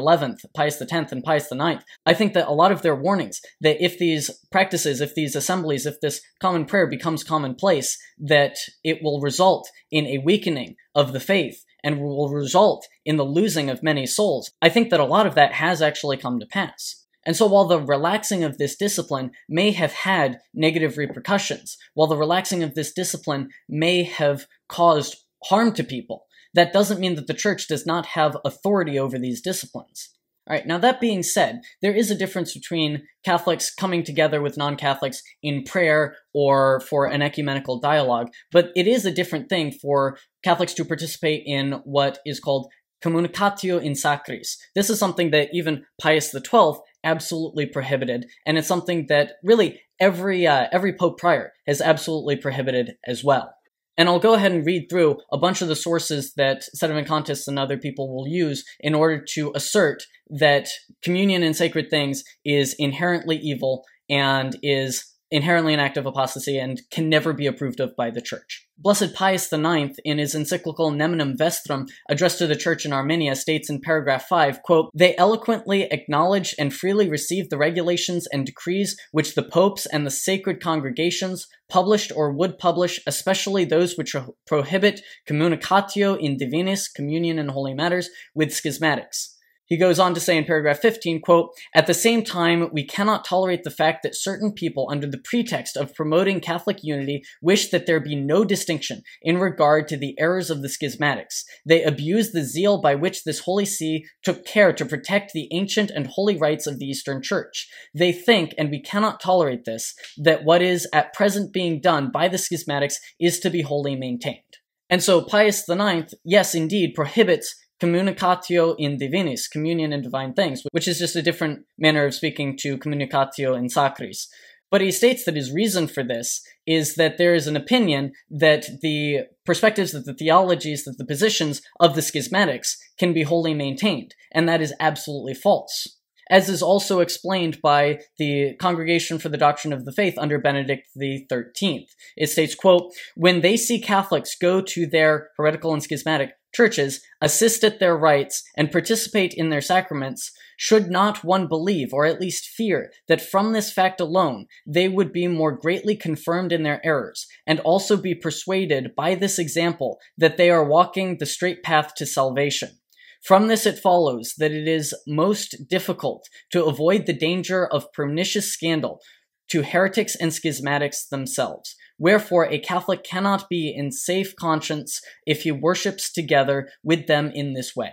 Pius 0.54 0.80
X, 0.80 1.11
and 1.11 1.24
Pius 1.24 1.50
IX, 1.50 1.83
I 2.04 2.12
think 2.12 2.35
that 2.35 2.46
a 2.46 2.52
lot 2.52 2.70
of 2.70 2.83
their 2.83 2.94
warnings 2.94 3.40
that 3.62 3.83
if 3.83 3.98
these 3.98 4.30
practices, 4.52 5.00
if 5.00 5.14
these 5.14 5.35
assemblies, 5.35 5.87
if 5.87 6.00
this 6.02 6.20
common 6.40 6.66
prayer 6.66 6.87
becomes 6.87 7.24
commonplace, 7.24 7.96
that 8.18 8.59
it 8.85 9.02
will 9.02 9.22
result 9.22 9.70
in 9.90 10.07
a 10.07 10.18
weakening 10.18 10.76
of 10.94 11.14
the 11.14 11.20
faith 11.20 11.64
and 11.83 11.98
will 11.98 12.28
result 12.28 12.87
in 13.07 13.16
the 13.16 13.24
losing 13.24 13.70
of 13.70 13.83
many 13.83 14.04
souls. 14.04 14.50
I 14.61 14.68
think 14.68 14.90
that 14.90 15.00
a 15.00 15.04
lot 15.04 15.26
of 15.26 15.35
that 15.37 15.54
has 15.54 15.80
actually 15.80 16.18
come 16.18 16.38
to 16.40 16.46
pass. 16.46 17.04
And 17.26 17.35
so 17.35 17.46
while 17.46 17.64
the 17.64 17.80
relaxing 17.80 18.44
of 18.44 18.59
this 18.59 18.76
discipline 18.76 19.30
may 19.48 19.70
have 19.70 19.92
had 19.92 20.40
negative 20.52 20.98
repercussions, 20.98 21.78
while 21.94 22.07
the 22.07 22.18
relaxing 22.18 22.62
of 22.62 22.74
this 22.74 22.92
discipline 22.92 23.48
may 23.66 24.02
have 24.02 24.46
caused 24.68 25.24
harm 25.44 25.72
to 25.72 25.85
people, 25.85 26.26
that 26.54 26.72
doesn't 26.72 27.00
mean 27.00 27.14
that 27.16 27.26
the 27.26 27.34
church 27.34 27.68
does 27.68 27.86
not 27.86 28.06
have 28.06 28.36
authority 28.44 28.98
over 28.98 29.18
these 29.18 29.40
disciplines. 29.40 30.10
All 30.46 30.54
right, 30.54 30.66
now 30.66 30.76
that 30.78 31.00
being 31.00 31.22
said, 31.22 31.62
there 31.80 31.94
is 31.94 32.10
a 32.10 32.14
difference 32.14 32.52
between 32.52 33.06
Catholics 33.24 33.74
coming 33.74 34.02
together 34.02 34.42
with 34.42 34.58
non 34.58 34.76
Catholics 34.76 35.22
in 35.42 35.64
prayer 35.64 36.16
or 36.34 36.80
for 36.80 37.06
an 37.06 37.22
ecumenical 37.22 37.80
dialogue, 37.80 38.28
but 38.52 38.70
it 38.76 38.86
is 38.86 39.06
a 39.06 39.10
different 39.10 39.48
thing 39.48 39.72
for 39.72 40.18
Catholics 40.42 40.74
to 40.74 40.84
participate 40.84 41.44
in 41.46 41.80
what 41.84 42.18
is 42.26 42.40
called 42.40 42.70
communicatio 43.02 43.82
in 43.82 43.92
sacris. 43.92 44.56
This 44.74 44.90
is 44.90 44.98
something 44.98 45.30
that 45.30 45.48
even 45.54 45.86
Pius 46.00 46.30
XII 46.30 46.72
absolutely 47.02 47.64
prohibited, 47.64 48.26
and 48.44 48.58
it's 48.58 48.68
something 48.68 49.06
that 49.08 49.32
really 49.42 49.80
every 49.98 50.46
uh, 50.46 50.66
every 50.72 50.92
pope 50.92 51.18
prior 51.18 51.52
has 51.66 51.80
absolutely 51.80 52.36
prohibited 52.36 52.96
as 53.06 53.24
well. 53.24 53.54
And 53.96 54.09
I'll 54.09 54.18
go 54.18 54.35
ahead 54.35 54.52
and 54.52 54.66
read 54.66 54.88
through 54.90 55.18
a 55.33 55.38
bunch 55.38 55.62
of 55.62 55.68
the 55.68 55.76
sources 55.76 56.33
that 56.37 56.64
Sedevacantists 56.76 57.46
and 57.46 57.59
other 57.59 57.78
people 57.78 58.14
will 58.14 58.26
use 58.26 58.64
in 58.80 58.94
order 58.94 59.22
to 59.35 59.52
assert 59.54 60.02
that 60.30 60.68
communion 61.02 61.42
in 61.42 61.54
sacred 61.54 61.90
things 61.90 62.24
is 62.44 62.74
inherently 62.78 63.37
evil 63.37 63.85
and 64.11 64.59
is 64.62 65.12
inherently 65.30 65.74
an 65.74 65.80
act 65.80 65.96
of 65.96 66.07
apostasy 66.07 66.59
and 66.59 66.83
can 66.90 67.09
never 67.09 67.33
be 67.33 67.46
approved 67.46 67.80
of 67.80 67.94
by 67.96 68.11
the 68.11 68.20
Church. 68.20 68.63
Blessed 68.76 69.14
Pius 69.14 69.52
IX, 69.52 69.96
in 70.04 70.18
his 70.18 70.34
encyclical 70.34 70.90
Neminem 70.90 71.37
Vestrum, 71.37 71.88
addressed 72.08 72.38
to 72.38 72.48
the 72.48 72.56
Church 72.56 72.84
in 72.84 72.92
Armenia, 72.92 73.37
states 73.37 73.70
in 73.70 73.80
paragraph 73.80 74.26
5, 74.26 74.62
quote, 74.62 74.90
They 74.92 75.16
eloquently 75.16 75.84
acknowledge 75.84 76.56
and 76.58 76.74
freely 76.74 77.08
receive 77.08 77.50
the 77.50 77.56
regulations 77.56 78.26
and 78.32 78.44
decrees 78.44 78.96
which 79.12 79.37
the 79.37 79.44
popes 79.44 79.87
and 79.87 80.04
the 80.04 80.10
sacred 80.10 80.60
congregations 80.60 81.46
published 81.68 82.10
or 82.16 82.32
would 82.32 82.58
publish, 82.58 83.00
especially 83.06 83.64
those 83.64 83.96
which 83.96 84.16
prohibit 84.44 85.02
communicatio 85.24 86.18
in 86.18 86.37
divinis, 86.37 86.92
communion 86.92 87.38
in 87.38 87.50
holy 87.50 87.74
matters, 87.74 88.10
with 88.34 88.50
schismatics. 88.50 89.33
He 89.66 89.79
goes 89.79 89.98
on 89.98 90.14
to 90.14 90.20
say 90.20 90.37
in 90.37 90.44
paragraph 90.44 90.79
15, 90.81 91.22
quote, 91.22 91.50
At 91.74 91.87
the 91.87 91.94
same 91.94 92.22
time, 92.22 92.68
we 92.72 92.87
cannot 92.87 93.24
tolerate 93.24 93.64
the 93.64 93.70
fact 93.70 94.03
that 94.03 94.14
certain 94.14 94.53
people, 94.53 94.88
under 94.90 95.07
the 95.07 95.22
pretext 95.24 95.77
of 95.77 95.94
promoting 95.94 96.40
Catholic 96.40 96.79
unity, 96.83 97.22
wish 97.40 97.70
that 97.70 97.87
there 97.87 98.00
be 98.00 98.14
no 98.14 98.44
distinction 98.44 99.03
in 99.22 99.38
regard 99.38 99.88
to 99.88 99.96
the 99.96 100.14
errors 100.18 100.50
of 100.50 100.61
the 100.61 100.68
schismatics. 100.68 101.44
They 101.64 101.83
abuse 101.83 102.33
the 102.33 102.44
zeal 102.44 102.81
by 102.81 102.94
which 102.94 103.24
this 103.24 103.40
Holy 103.40 103.64
See 103.64 104.05
took 104.22 104.44
care 104.44 104.72
to 104.72 104.85
protect 104.85 105.33
the 105.33 105.48
ancient 105.50 105.90
and 105.90 106.09
holy 106.09 106.37
rites 106.37 106.66
of 106.66 106.79
the 106.79 106.87
Eastern 106.87 107.22
Church. 107.22 107.68
They 107.94 108.12
think, 108.12 108.55
and 108.59 108.70
we 108.70 108.83
cannot 108.83 109.20
tolerate 109.20 109.64
this, 109.64 109.94
that 110.18 110.44
what 110.44 110.61
is 110.61 110.87
at 110.92 111.14
present 111.14 111.53
being 111.53 111.81
done 111.81 112.11
by 112.11 112.29
the 112.29 112.37
schismatics 112.37 112.96
is 113.18 113.40
to 113.40 113.50
be 113.50 113.62
wholly 113.62 113.96
maintained. 113.96 114.42
And 114.90 115.03
so 115.03 115.22
Pius 115.22 115.68
IX, 115.68 116.12
yes, 116.24 116.55
indeed, 116.55 116.94
prohibits 116.94 117.55
communicatio 117.84 118.74
in 118.78 118.96
divinis, 118.98 119.50
communion 119.50 119.92
in 119.92 120.02
divine 120.02 120.32
things, 120.32 120.62
which 120.72 120.88
is 120.88 120.98
just 120.98 121.16
a 121.16 121.22
different 121.22 121.64
manner 121.78 122.06
of 122.06 122.14
speaking 122.14 122.56
to 122.58 122.78
communicatio 122.78 123.56
in 123.56 123.68
sacris. 123.68 124.26
But 124.70 124.80
he 124.80 124.90
states 124.90 125.24
that 125.24 125.36
his 125.36 125.52
reason 125.52 125.86
for 125.86 126.02
this 126.02 126.42
is 126.66 126.96
that 126.96 127.18
there 127.18 127.34
is 127.34 127.46
an 127.46 127.56
opinion 127.56 128.12
that 128.30 128.66
the 128.82 129.20
perspectives, 129.44 129.92
that 129.92 130.06
the 130.06 130.14
theologies, 130.14 130.84
that 130.84 130.98
the 130.98 131.04
positions 131.04 131.62
of 131.78 131.94
the 131.94 132.00
schismatics 132.00 132.76
can 132.98 133.12
be 133.12 133.22
wholly 133.22 133.54
maintained, 133.54 134.14
and 134.32 134.48
that 134.48 134.62
is 134.62 134.74
absolutely 134.80 135.34
false 135.34 135.86
as 136.30 136.48
is 136.48 136.62
also 136.62 137.00
explained 137.00 137.60
by 137.62 138.00
the 138.18 138.54
Congregation 138.56 139.18
for 139.18 139.28
the 139.28 139.36
Doctrine 139.36 139.72
of 139.72 139.84
the 139.84 139.92
Faith 139.92 140.14
under 140.18 140.38
Benedict 140.38 140.88
XIII. 140.98 141.88
It 142.16 142.26
states, 142.28 142.54
quote, 142.54 142.92
When 143.14 143.40
they 143.40 143.56
see 143.56 143.80
Catholics 143.80 144.36
go 144.40 144.60
to 144.60 144.86
their 144.86 145.30
heretical 145.36 145.72
and 145.72 145.82
schismatic 145.82 146.32
churches, 146.54 147.02
assist 147.20 147.64
at 147.64 147.80
their 147.80 147.96
rites, 147.96 148.42
and 148.56 148.72
participate 148.72 149.34
in 149.34 149.50
their 149.50 149.60
sacraments, 149.60 150.32
should 150.56 150.88
not 150.88 151.24
one 151.24 151.48
believe, 151.48 151.92
or 151.92 152.06
at 152.06 152.20
least 152.20 152.46
fear, 152.46 152.92
that 153.08 153.20
from 153.20 153.52
this 153.52 153.72
fact 153.72 154.00
alone 154.00 154.46
they 154.66 154.88
would 154.88 155.12
be 155.12 155.26
more 155.26 155.52
greatly 155.52 155.96
confirmed 155.96 156.52
in 156.52 156.62
their 156.62 156.80
errors, 156.84 157.26
and 157.46 157.60
also 157.60 157.96
be 157.96 158.14
persuaded 158.14 158.94
by 158.94 159.14
this 159.14 159.38
example 159.38 159.98
that 160.16 160.36
they 160.36 160.50
are 160.50 160.64
walking 160.64 161.18
the 161.18 161.26
straight 161.26 161.62
path 161.62 161.94
to 161.96 162.06
salvation? 162.06 162.78
From 163.22 163.48
this 163.48 163.64
it 163.64 163.78
follows 163.78 164.34
that 164.36 164.52
it 164.52 164.68
is 164.68 164.94
most 165.06 165.68
difficult 165.68 166.28
to 166.50 166.64
avoid 166.64 167.06
the 167.06 167.14
danger 167.14 167.66
of 167.66 167.92
pernicious 167.92 168.52
scandal 168.52 169.00
to 169.48 169.62
heretics 169.62 170.14
and 170.14 170.30
schismatics 170.30 171.08
themselves. 171.08 171.74
Wherefore, 171.98 172.46
a 172.46 172.59
Catholic 172.59 173.04
cannot 173.04 173.48
be 173.48 173.72
in 173.74 173.92
safe 173.92 174.35
conscience 174.37 175.00
if 175.26 175.42
he 175.42 175.52
worships 175.52 176.12
together 176.12 176.68
with 176.83 177.07
them 177.07 177.30
in 177.33 177.54
this 177.54 177.74
way. 177.76 177.92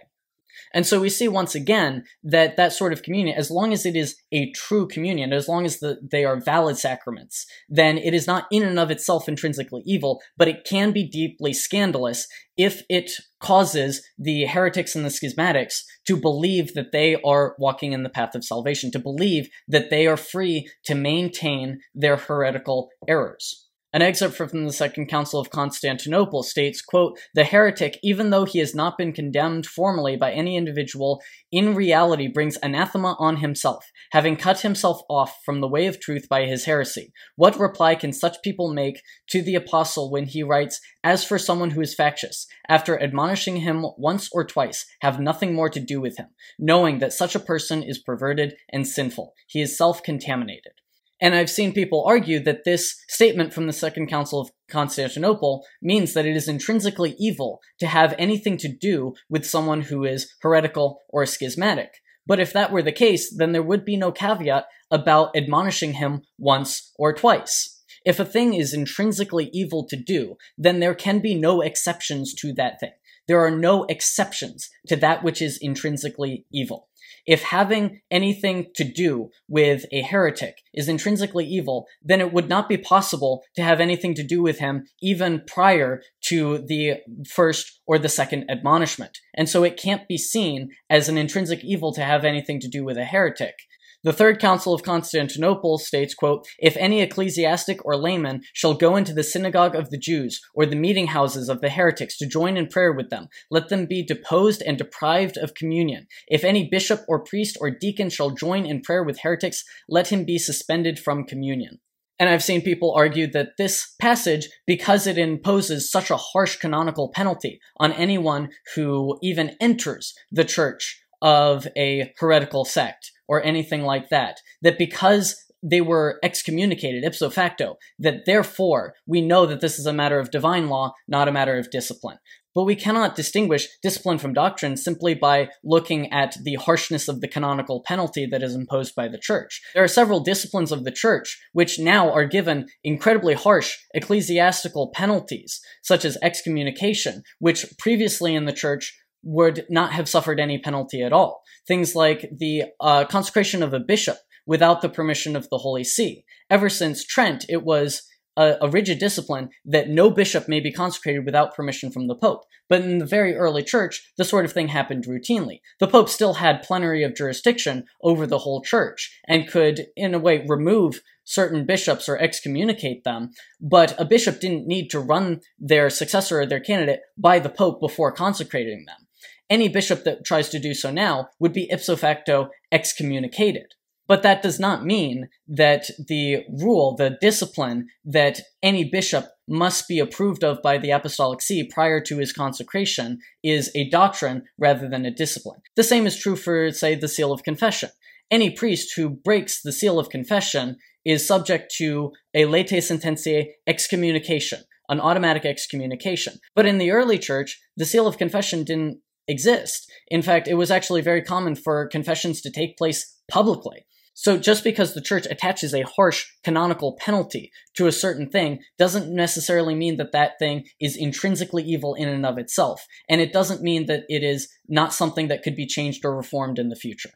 And 0.74 0.88
so 0.88 1.02
we 1.02 1.10
see 1.10 1.28
once 1.28 1.54
again 1.54 2.04
that 2.24 2.56
that 2.56 2.74
sort 2.74 2.94
of 2.94 3.04
communion, 3.04 3.38
as 3.38 3.52
long 3.52 3.74
as 3.74 3.86
it 3.86 3.96
is 3.96 4.16
a 4.32 4.52
true 4.52 4.88
communion, 4.88 5.34
as 5.34 5.48
long 5.48 5.66
as 5.66 5.80
the, 5.80 5.98
they 6.02 6.24
are 6.24 6.40
valid 6.40 6.78
sacraments, 6.78 7.46
then 7.68 7.98
it 7.98 8.14
is 8.14 8.28
not 8.28 8.48
in 8.52 8.64
and 8.64 8.80
of 8.80 8.92
itself 8.92 9.28
intrinsically 9.28 9.82
evil, 9.86 10.22
but 10.38 10.48
it 10.48 10.66
can 10.66 10.92
be 10.92 11.08
deeply 11.08 11.54
scandalous 11.54 12.28
if 12.56 12.84
it 12.90 13.12
causes 13.40 14.06
the 14.18 14.46
heretics 14.46 14.96
and 14.96 15.04
the 15.04 15.10
schismatics 15.10 15.82
to 16.06 16.16
believe 16.16 16.74
that 16.74 16.92
they 16.92 17.18
are 17.26 17.56
walking 17.58 17.92
in 17.92 18.04
the 18.04 18.10
path 18.10 18.36
of 18.36 18.46
salvation, 18.46 18.92
to 18.92 19.00
believe 19.00 19.50
that 19.68 19.90
they 19.90 20.08
are 20.08 20.18
free 20.18 20.70
to 20.86 20.96
maintain 20.96 21.80
their 21.94 22.16
heretical 22.16 22.90
errors. 23.08 23.68
An 23.94 24.02
excerpt 24.02 24.38
from 24.38 24.64
the 24.64 24.72
Second 24.72 25.08
Council 25.08 25.38
of 25.42 25.50
Constantinople 25.50 26.44
states, 26.44 26.82
quote, 26.82 27.20
The 27.36 27.44
heretic, 27.44 28.00
even 28.02 28.30
though 28.30 28.46
he 28.46 28.60
has 28.60 28.74
not 28.74 28.98
been 28.98 29.12
condemned 29.12 29.66
formally 29.66 30.16
by 30.16 30.32
any 30.32 30.56
individual, 30.56 31.22
in 31.52 31.76
reality 31.76 32.30
brings 32.30 32.58
anathema 32.64 33.18
on 33.20 33.38
himself, 33.38 33.86
having 34.14 34.38
cut 34.38 34.62
himself 34.62 35.02
off 35.10 35.40
from 35.44 35.60
the 35.60 35.68
way 35.68 35.88
of 35.88 36.00
truth 36.00 36.30
by 36.30 36.46
his 36.46 36.64
heresy. 36.64 37.12
What 37.36 37.60
reply 37.60 37.96
can 37.96 38.14
such 38.14 38.42
people 38.42 38.74
make 38.74 39.02
to 39.28 39.42
the 39.42 39.56
apostle 39.56 40.10
when 40.10 40.24
he 40.24 40.42
writes, 40.42 40.80
As 41.04 41.26
for 41.26 41.38
someone 41.38 41.72
who 41.72 41.82
is 41.82 41.94
factious, 41.94 42.48
after 42.70 42.98
admonishing 42.98 43.58
him 43.58 43.86
once 43.98 44.30
or 44.32 44.46
twice, 44.46 44.86
have 45.02 45.20
nothing 45.20 45.54
more 45.54 45.70
to 45.70 45.82
do 45.82 46.00
with 46.00 46.16
him, 46.16 46.28
knowing 46.58 47.00
that 47.00 47.12
such 47.12 47.36
a 47.36 47.40
person 47.42 47.84
is 47.84 48.00
perverted 48.00 48.56
and 48.72 48.88
sinful. 48.88 49.34
He 49.48 49.62
is 49.62 49.78
self-contaminated. 49.78 50.81
And 51.22 51.36
I've 51.36 51.52
seen 51.52 51.72
people 51.72 52.04
argue 52.08 52.40
that 52.44 52.64
this 52.66 52.96
statement 53.08 53.54
from 53.54 53.68
the 53.68 53.74
Second 53.74 54.08
Council 54.08 54.42
of 54.42 54.50
Constantinople 54.70 55.64
means 55.80 56.14
that 56.14 56.26
it 56.26 56.36
is 56.36 56.48
intrinsically 56.48 57.16
evil 57.20 57.62
to 57.80 57.86
have 57.86 58.16
anything 58.18 58.58
to 58.58 58.68
do 58.68 59.14
with 59.30 59.46
someone 59.46 59.82
who 59.82 60.04
is 60.04 60.34
heretical 60.42 61.00
or 61.10 61.28
schismatic. 61.28 61.94
But 62.26 62.40
if 62.40 62.52
that 62.54 62.72
were 62.72 62.82
the 62.82 62.92
case, 62.92 63.32
then 63.36 63.52
there 63.52 63.62
would 63.62 63.86
be 63.86 63.98
no 63.98 64.12
caveat 64.12 64.66
about 64.90 65.36
admonishing 65.36 65.94
him 65.94 66.24
once 66.40 66.92
or 66.98 67.14
twice. 67.14 67.84
If 68.04 68.20
a 68.20 68.26
thing 68.26 68.56
is 68.56 68.74
intrinsically 68.74 69.52
evil 69.54 69.86
to 69.90 69.96
do, 69.96 70.38
then 70.58 70.80
there 70.80 70.96
can 70.96 71.20
be 71.20 71.36
no 71.36 71.62
exceptions 71.62 72.34
to 72.36 72.52
that 72.54 72.80
thing. 72.80 72.94
There 73.28 73.46
are 73.46 73.52
no 73.52 73.84
exceptions 73.86 74.70
to 74.88 74.96
that 74.98 75.24
which 75.24 75.42
is 75.42 75.60
intrinsically 75.62 76.46
evil. 76.52 76.90
If 77.26 77.44
having 77.44 78.02
anything 78.10 78.68
to 78.76 78.84
do 78.84 79.30
with 79.48 79.86
a 79.92 80.02
heretic 80.02 80.56
is 80.74 80.88
intrinsically 80.88 81.46
evil, 81.46 81.86
then 82.02 82.22
it 82.22 82.34
would 82.34 82.50
not 82.50 82.70
be 82.70 82.78
possible 82.78 83.44
to 83.56 83.64
have 83.64 83.80
anything 83.80 84.14
to 84.16 84.24
do 84.24 84.42
with 84.42 84.60
him 84.60 84.86
even 85.02 85.44
prior 85.48 86.02
to 86.26 86.60
the 86.60 86.96
first 87.30 87.80
or 87.86 88.00
the 88.00 88.10
second 88.10 88.50
admonishment. 88.50 89.18
And 89.36 89.48
so 89.48 89.64
it 89.64 89.82
can't 89.82 90.08
be 90.08 90.18
seen 90.18 90.70
as 90.90 91.10
an 91.10 91.18
intrinsic 91.18 91.64
evil 91.64 91.94
to 91.94 92.04
have 92.04 92.26
anything 92.26 92.60
to 92.62 92.68
do 92.68 92.84
with 92.84 92.98
a 92.98 93.06
heretic. 93.06 93.56
The 94.04 94.14
Third 94.14 94.40
Council 94.40 94.74
of 94.74 94.82
Constantinople 94.82 95.78
states, 95.78 96.16
quote, 96.16 96.48
If 96.58 96.76
any 96.78 97.02
ecclesiastic 97.02 97.86
or 97.86 97.96
layman 97.96 98.42
shall 98.52 98.74
go 98.74 98.96
into 98.96 99.14
the 99.14 99.22
synagogue 99.22 99.76
of 99.76 99.92
the 99.92 99.98
Jews 100.00 100.42
or 100.56 100.66
the 100.66 100.76
meeting 100.76 101.08
houses 101.08 101.50
of 101.50 101.62
the 101.62 101.70
heretics 101.70 102.18
to 102.18 102.26
join 102.26 102.58
in 102.58 102.66
prayer 102.66 102.92
with 102.92 103.12
them, 103.12 103.28
let 103.52 103.70
them 103.70 103.86
be 103.86 104.04
deposed 104.04 104.64
and 104.64 104.76
deprived 104.76 105.38
of 105.38 105.54
communion. 105.54 106.08
If 106.28 106.44
any 106.44 106.68
bishop 106.68 107.02
or 107.08 107.24
priest 107.24 107.60
or 107.62 107.70
deacon 107.70 108.10
shall 108.10 108.32
join 108.32 108.66
in 108.66 108.82
prayer 108.82 109.04
with 109.04 109.20
heretics, 109.20 109.64
let 109.88 110.08
him 110.08 110.26
be 110.26 110.40
suspended 110.40 110.98
from 110.98 111.24
communion. 111.24 111.80
And 112.18 112.28
I've 112.28 112.44
seen 112.44 112.64
people 112.64 112.96
argue 112.96 113.28
that 113.34 113.58
this 113.60 113.94
passage, 114.02 114.50
because 114.66 115.06
it 115.06 115.20
imposes 115.20 115.92
such 115.92 116.10
a 116.10 116.18
harsh 116.18 116.56
canonical 116.56 117.12
penalty 117.14 117.60
on 117.78 117.92
anyone 117.94 118.50
who 118.74 119.20
even 119.22 119.56
enters 119.62 120.16
the 120.32 120.46
church 120.46 121.04
of 121.22 121.68
a 121.78 122.12
heretical 122.18 122.66
sect, 122.66 123.12
or 123.32 123.42
anything 123.44 123.84
like 123.84 124.10
that. 124.10 124.42
That 124.62 124.78
because 124.78 125.42
they 125.64 125.80
were 125.80 126.20
excommunicated 126.22 127.06
ipso 127.06 127.30
facto, 127.30 127.78
that 127.98 128.26
therefore 128.26 128.94
we 129.08 129.22
know 129.22 129.46
that 129.46 129.62
this 129.62 129.80
is 129.80 129.86
a 129.86 129.94
matter 129.94 130.20
of 130.20 130.32
divine 130.32 130.68
law, 130.68 130.94
not 131.08 131.30
a 131.30 131.32
matter 131.32 131.58
of 131.58 131.72
discipline. 131.72 132.18
But 132.54 132.66
we 132.66 132.76
cannot 132.76 133.16
distinguish 133.16 133.70
discipline 133.82 134.18
from 134.18 134.34
doctrine 134.34 134.76
simply 134.76 135.14
by 135.16 135.48
looking 135.64 136.12
at 136.12 136.36
the 136.44 136.56
harshness 136.56 137.08
of 137.08 137.22
the 137.22 137.30
canonical 137.30 137.82
penalty 137.86 138.26
that 138.26 138.44
is 138.44 138.54
imposed 138.54 138.94
by 138.94 139.08
the 139.08 139.18
church. 139.18 139.62
There 139.74 139.84
are 139.86 139.88
several 139.88 140.20
disciplines 140.20 140.74
of 140.74 140.84
the 140.84 140.92
church 140.92 141.40
which 141.54 141.80
now 141.80 142.12
are 142.12 142.26
given 142.26 142.66
incredibly 142.84 143.36
harsh 143.36 143.78
ecclesiastical 143.94 144.92
penalties, 144.94 145.62
such 145.82 146.04
as 146.04 146.18
excommunication, 146.22 147.24
which 147.40 147.66
previously 147.80 148.36
in 148.36 148.44
the 148.44 148.52
church 148.52 149.01
would 149.24 149.66
not 149.70 149.94
have 149.94 150.10
suffered 150.10 150.40
any 150.40 150.58
penalty 150.58 151.02
at 151.02 151.14
all. 151.14 151.44
Things 151.68 151.96
like 151.96 152.30
the 152.36 152.66
uh, 152.80 153.06
consecration 153.06 153.62
of 153.64 153.74
a 153.74 153.80
bishop 153.80 154.18
without 154.46 154.82
the 154.82 154.90
permission 154.90 155.36
of 155.36 155.50
the 155.50 155.60
Holy 155.60 155.84
See. 155.84 156.26
Ever 156.50 156.70
since 156.70 157.06
Trent, 157.06 157.46
it 157.48 157.64
was 157.64 158.04
a, 158.38 158.58
a, 158.62 158.70
rigid 158.70 158.98
discipline 158.98 159.50
that 159.66 159.90
no 159.90 160.10
bishop 160.10 160.48
may 160.48 160.60
be 160.60 160.72
consecrated 160.72 161.26
without 161.26 161.56
permission 161.56 161.92
from 161.92 162.08
the 162.08 162.16
Pope. 162.16 162.44
But 162.70 162.82
in 162.82 163.00
the 163.00 163.06
very 163.06 163.36
early 163.36 163.64
church, 163.64 164.12
the 164.18 164.24
sort 164.24 164.46
of 164.46 164.54
thing 164.54 164.70
happened 164.70 165.06
routinely. 165.06 165.60
The 165.80 165.88
Pope 165.88 166.10
still 166.10 166.36
had 166.36 166.64
plenary 166.64 167.04
of 167.04 167.16
jurisdiction 167.16 167.86
over 168.02 168.26
the 168.26 168.40
whole 168.40 168.62
church 168.62 169.20
and 169.28 169.48
could, 169.48 169.88
in 169.96 170.14
a 170.14 170.20
way, 170.20 170.46
remove 170.48 171.02
certain 171.24 171.66
bishops 171.66 172.10
or 172.10 172.18
excommunicate 172.18 173.04
them, 173.04 173.32
but 173.60 173.94
a 174.00 174.06
bishop 174.06 174.40
didn't 174.40 174.68
need 174.68 174.90
to 174.90 175.00
run 175.00 175.42
their 175.60 175.90
successor 175.90 176.40
or 176.42 176.46
their 176.46 176.60
candidate 176.60 177.02
by 177.18 177.40
the 177.40 177.50
Pope 177.50 177.80
before 177.80 178.12
consecrating 178.12 178.86
them 178.86 179.08
any 179.52 179.68
bishop 179.68 180.06
that 180.06 180.26
tries 180.26 180.50
to 180.50 180.60
do 180.60 180.74
so 180.74 180.90
now 180.90 181.28
would 181.40 181.54
be 181.54 181.70
ipso 181.70 181.96
facto 181.96 182.50
excommunicated. 182.72 183.74
But 184.08 184.24
that 184.24 184.42
does 184.42 184.60
not 184.60 184.84
mean 184.84 185.30
that 185.48 185.90
the 186.08 186.44
rule, 186.50 186.96
the 186.96 187.18
discipline 187.22 187.88
that 188.04 188.42
any 188.64 188.84
bishop 188.84 189.28
must 189.48 189.88
be 189.88 190.00
approved 190.00 190.44
of 190.44 190.62
by 190.62 190.78
the 190.78 190.92
Apostolic 190.92 191.42
See 191.42 191.64
prior 191.64 192.02
to 192.02 192.18
his 192.18 192.34
consecration 192.34 193.20
is 193.44 193.72
a 193.76 193.90
doctrine 193.90 194.44
rather 194.58 194.90
than 194.90 195.06
a 195.06 195.12
discipline. 195.12 195.62
The 195.76 195.84
same 195.84 196.08
is 196.08 196.18
true 196.18 196.36
for, 196.36 196.72
say, 196.72 196.96
the 196.96 197.08
seal 197.08 197.32
of 197.32 197.44
confession. 197.44 197.90
Any 198.30 198.50
priest 198.50 198.94
who 198.96 199.10
breaks 199.10 199.62
the 199.62 199.74
seal 199.74 200.00
of 200.00 200.10
confession 200.10 200.78
is 201.06 201.28
subject 201.28 201.74
to 201.78 202.12
a 202.34 202.44
latae 202.44 202.78
sententiae 202.78 203.48
excommunication, 203.68 204.62
an 204.90 205.00
automatic 205.00 205.46
excommunication. 205.46 206.34
But 206.56 206.66
in 206.66 206.78
the 206.78 206.92
early 206.92 207.20
church, 207.20 207.60
the 207.78 207.86
seal 207.86 208.08
of 208.08 208.18
confession 208.18 208.64
didn't 208.64 209.00
exist. 209.28 209.92
In 210.08 210.22
fact, 210.22 210.48
it 210.48 210.56
was 210.56 210.72
actually 210.72 211.02
very 211.02 211.22
common 211.22 211.56
for 211.56 211.88
confessions 211.88 212.42
to 212.42 212.52
take 212.52 212.78
place 212.78 213.18
publicly. 213.30 213.86
So 214.14 214.38
just 214.38 214.64
because 214.64 214.94
the 214.94 215.02
church 215.02 215.26
attaches 215.30 215.74
a 215.74 215.82
harsh 215.84 216.26
canonical 216.44 216.98
penalty 217.00 217.52
to 217.76 217.88
a 217.88 217.92
certain 217.92 218.30
thing 218.30 218.60
doesn't 218.78 219.14
necessarily 219.14 219.74
mean 219.74 219.98
that 219.98 220.12
that 220.12 220.34
thing 220.38 220.66
is 220.80 220.98
intrinsically 220.98 221.64
evil 221.64 221.96
in 221.96 222.10
and 222.10 222.26
of 222.26 222.38
itself. 222.38 222.86
And 223.10 223.22
it 223.22 223.34
doesn't 223.34 223.64
mean 223.64 223.86
that 223.88 224.04
it 224.10 224.22
is 224.22 224.50
not 224.68 224.94
something 224.94 225.28
that 225.30 225.44
could 225.44 225.56
be 225.56 225.66
changed 225.66 226.04
or 226.04 226.16
reformed 226.16 226.60
in 226.60 226.70
the 226.70 226.76
future. 226.76 227.12